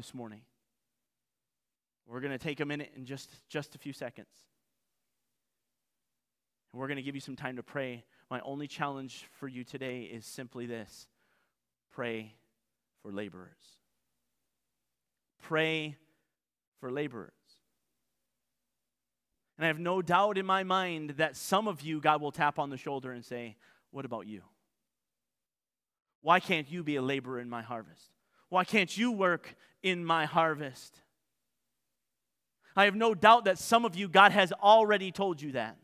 this 0.00 0.14
morning. 0.14 0.40
We're 2.06 2.20
going 2.20 2.32
to 2.32 2.38
take 2.38 2.60
a 2.60 2.64
minute 2.64 2.90
in 2.96 3.04
just, 3.04 3.28
just 3.50 3.74
a 3.74 3.78
few 3.78 3.92
seconds. 3.92 4.28
And 6.72 6.80
we're 6.80 6.86
going 6.86 6.96
to 6.96 7.02
give 7.02 7.14
you 7.14 7.20
some 7.20 7.36
time 7.36 7.56
to 7.56 7.62
pray. 7.62 8.04
My 8.30 8.40
only 8.40 8.66
challenge 8.66 9.26
for 9.38 9.46
you 9.46 9.62
today 9.62 10.04
is 10.04 10.24
simply 10.24 10.64
this 10.64 11.06
pray 11.92 12.32
for 13.02 13.12
laborers. 13.12 13.76
Pray 15.42 15.96
for 16.80 16.90
laborers. 16.90 17.32
And 19.58 19.66
I 19.66 19.68
have 19.68 19.78
no 19.78 20.00
doubt 20.00 20.38
in 20.38 20.46
my 20.46 20.62
mind 20.64 21.10
that 21.18 21.36
some 21.36 21.68
of 21.68 21.82
you, 21.82 22.00
God 22.00 22.22
will 22.22 22.32
tap 22.32 22.58
on 22.58 22.70
the 22.70 22.78
shoulder 22.78 23.12
and 23.12 23.22
say, 23.22 23.56
What 23.90 24.06
about 24.06 24.26
you? 24.26 24.40
Why 26.22 26.40
can't 26.40 26.70
you 26.70 26.82
be 26.82 26.96
a 26.96 27.02
laborer 27.02 27.38
in 27.38 27.50
my 27.50 27.60
harvest? 27.60 28.08
Why 28.50 28.64
can't 28.64 28.94
you 28.94 29.12
work 29.12 29.54
in 29.82 30.04
my 30.04 30.26
harvest? 30.26 31.00
I 32.76 32.84
have 32.84 32.94
no 32.94 33.14
doubt 33.14 33.46
that 33.46 33.58
some 33.58 33.84
of 33.84 33.96
you, 33.96 34.08
God 34.08 34.32
has 34.32 34.52
already 34.52 35.10
told 35.10 35.40
you 35.40 35.52
that. 35.52 35.76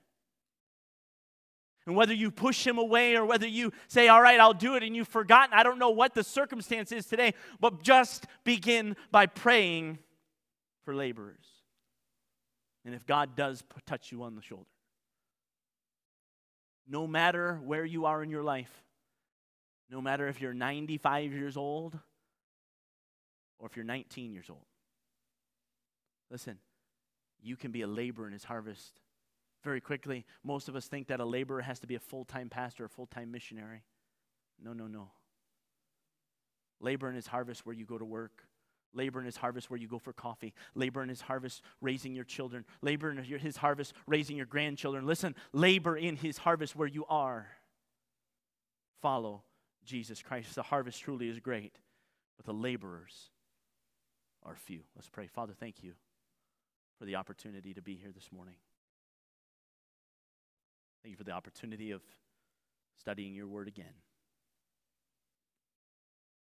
And 1.86 1.94
whether 1.94 2.12
you 2.12 2.32
push 2.32 2.66
him 2.66 2.78
away 2.78 3.14
or 3.16 3.24
whether 3.24 3.46
you 3.46 3.72
say, 3.86 4.08
All 4.08 4.20
right, 4.20 4.40
I'll 4.40 4.52
do 4.52 4.74
it, 4.74 4.82
and 4.82 4.94
you've 4.94 5.08
forgotten, 5.08 5.56
I 5.56 5.62
don't 5.62 5.78
know 5.78 5.90
what 5.90 6.14
the 6.14 6.24
circumstance 6.24 6.90
is 6.90 7.06
today, 7.06 7.34
but 7.60 7.82
just 7.82 8.26
begin 8.44 8.96
by 9.12 9.26
praying 9.26 9.98
for 10.84 10.94
laborers. 10.94 11.46
And 12.84 12.94
if 12.94 13.06
God 13.06 13.36
does 13.36 13.62
touch 13.86 14.10
you 14.10 14.24
on 14.24 14.34
the 14.34 14.42
shoulder, 14.42 14.66
no 16.88 17.06
matter 17.06 17.60
where 17.64 17.84
you 17.84 18.06
are 18.06 18.22
in 18.22 18.30
your 18.30 18.44
life, 18.44 18.70
no 19.90 20.00
matter 20.00 20.26
if 20.26 20.40
you're 20.40 20.54
95 20.54 21.32
years 21.32 21.56
old 21.56 21.98
or 23.58 23.68
if 23.68 23.76
you're 23.76 23.84
19 23.84 24.32
years 24.32 24.50
old, 24.50 24.66
listen, 26.30 26.58
you 27.42 27.56
can 27.56 27.70
be 27.70 27.82
a 27.82 27.86
laborer 27.86 28.26
in 28.26 28.32
his 28.32 28.44
harvest 28.44 29.00
very 29.66 29.80
quickly, 29.80 30.24
most 30.44 30.68
of 30.68 30.76
us 30.76 30.86
think 30.86 31.08
that 31.08 31.18
a 31.18 31.24
laborer 31.24 31.60
has 31.60 31.80
to 31.80 31.88
be 31.88 31.96
a 31.96 32.00
full 32.00 32.24
time 32.24 32.48
pastor, 32.48 32.84
a 32.84 32.88
full 32.88 33.06
time 33.06 33.32
missionary. 33.32 33.82
No, 34.62 34.72
no, 34.72 34.86
no. 34.86 35.10
Labor 36.80 37.08
in 37.08 37.16
his 37.16 37.26
harvest 37.26 37.66
where 37.66 37.74
you 37.74 37.84
go 37.84 37.98
to 37.98 38.04
work. 38.04 38.44
Labor 38.94 39.18
in 39.18 39.26
his 39.26 39.36
harvest 39.36 39.68
where 39.68 39.78
you 39.78 39.88
go 39.88 39.98
for 39.98 40.12
coffee. 40.12 40.54
Labor 40.76 41.02
in 41.02 41.08
his 41.08 41.20
harvest 41.20 41.62
raising 41.80 42.14
your 42.14 42.24
children. 42.24 42.64
Labor 42.80 43.10
in 43.10 43.18
his 43.18 43.56
harvest 43.56 43.92
raising 44.06 44.36
your 44.36 44.46
grandchildren. 44.46 45.04
Listen, 45.04 45.34
labor 45.52 45.96
in 45.96 46.14
his 46.14 46.38
harvest 46.38 46.76
where 46.76 46.86
you 46.86 47.04
are. 47.06 47.48
Follow 49.02 49.42
Jesus 49.84 50.22
Christ. 50.22 50.54
The 50.54 50.62
harvest 50.62 51.02
truly 51.02 51.28
is 51.28 51.40
great, 51.40 51.74
but 52.36 52.46
the 52.46 52.54
laborers 52.54 53.30
are 54.46 54.54
few. 54.54 54.80
Let's 54.94 55.08
pray. 55.08 55.26
Father, 55.26 55.52
thank 55.58 55.82
you 55.82 55.92
for 56.98 57.04
the 57.04 57.16
opportunity 57.16 57.74
to 57.74 57.82
be 57.82 57.94
here 57.94 58.12
this 58.14 58.30
morning. 58.32 58.54
Thank 61.02 61.12
you 61.12 61.16
for 61.16 61.24
the 61.24 61.32
opportunity 61.32 61.90
of 61.90 62.02
studying 62.98 63.34
your 63.34 63.48
word 63.48 63.68
again. 63.68 63.94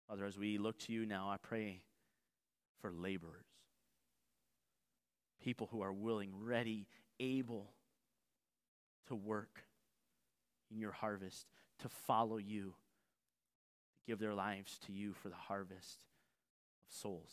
Father, 0.08 0.24
as 0.24 0.38
we 0.38 0.58
look 0.58 0.78
to 0.80 0.92
you 0.92 1.04
now, 1.04 1.28
I 1.28 1.36
pray 1.36 1.82
for 2.80 2.92
laborers, 2.92 3.46
people 5.42 5.68
who 5.70 5.82
are 5.82 5.92
willing, 5.92 6.30
ready, 6.40 6.86
able 7.20 7.72
to 9.08 9.14
work 9.14 9.64
in 10.70 10.78
your 10.78 10.92
harvest, 10.92 11.46
to 11.80 11.88
follow 11.88 12.36
you, 12.36 12.74
to 13.96 14.06
give 14.06 14.18
their 14.18 14.34
lives 14.34 14.78
to 14.86 14.92
you 14.92 15.12
for 15.12 15.28
the 15.28 15.34
harvest 15.34 16.04
of 16.86 16.94
souls. 16.94 17.32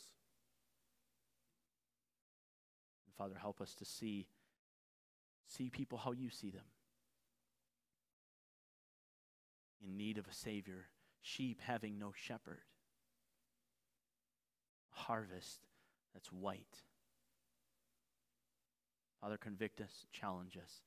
Father, 3.17 3.36
help 3.39 3.62
us 3.62 3.73
to 3.75 3.86
see 3.86 4.28
see 5.47 5.69
people 5.69 5.99
how 5.99 6.12
you 6.12 6.30
see 6.30 6.49
them. 6.49 6.65
in 9.86 9.97
need 9.97 10.17
of 10.17 10.28
a 10.28 10.34
Savior, 10.34 10.88
sheep 11.21 11.62
having 11.62 11.97
no 11.97 12.12
shepherd, 12.15 12.62
harvest 14.89 15.67
that's 16.13 16.32
white. 16.32 16.82
Father, 19.21 19.38
convict 19.38 19.82
us, 19.82 20.06
challenge 20.12 20.58
us, 20.58 20.82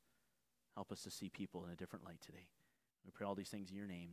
help 0.74 0.92
us 0.92 1.02
to 1.02 1.10
see 1.10 1.28
people 1.28 1.64
in 1.64 1.72
a 1.72 1.76
different 1.76 2.04
light 2.04 2.20
today. 2.24 2.48
We 3.04 3.10
pray 3.12 3.26
all 3.26 3.34
these 3.34 3.48
things 3.48 3.70
in 3.70 3.76
your 3.76 3.86
name. 3.86 4.10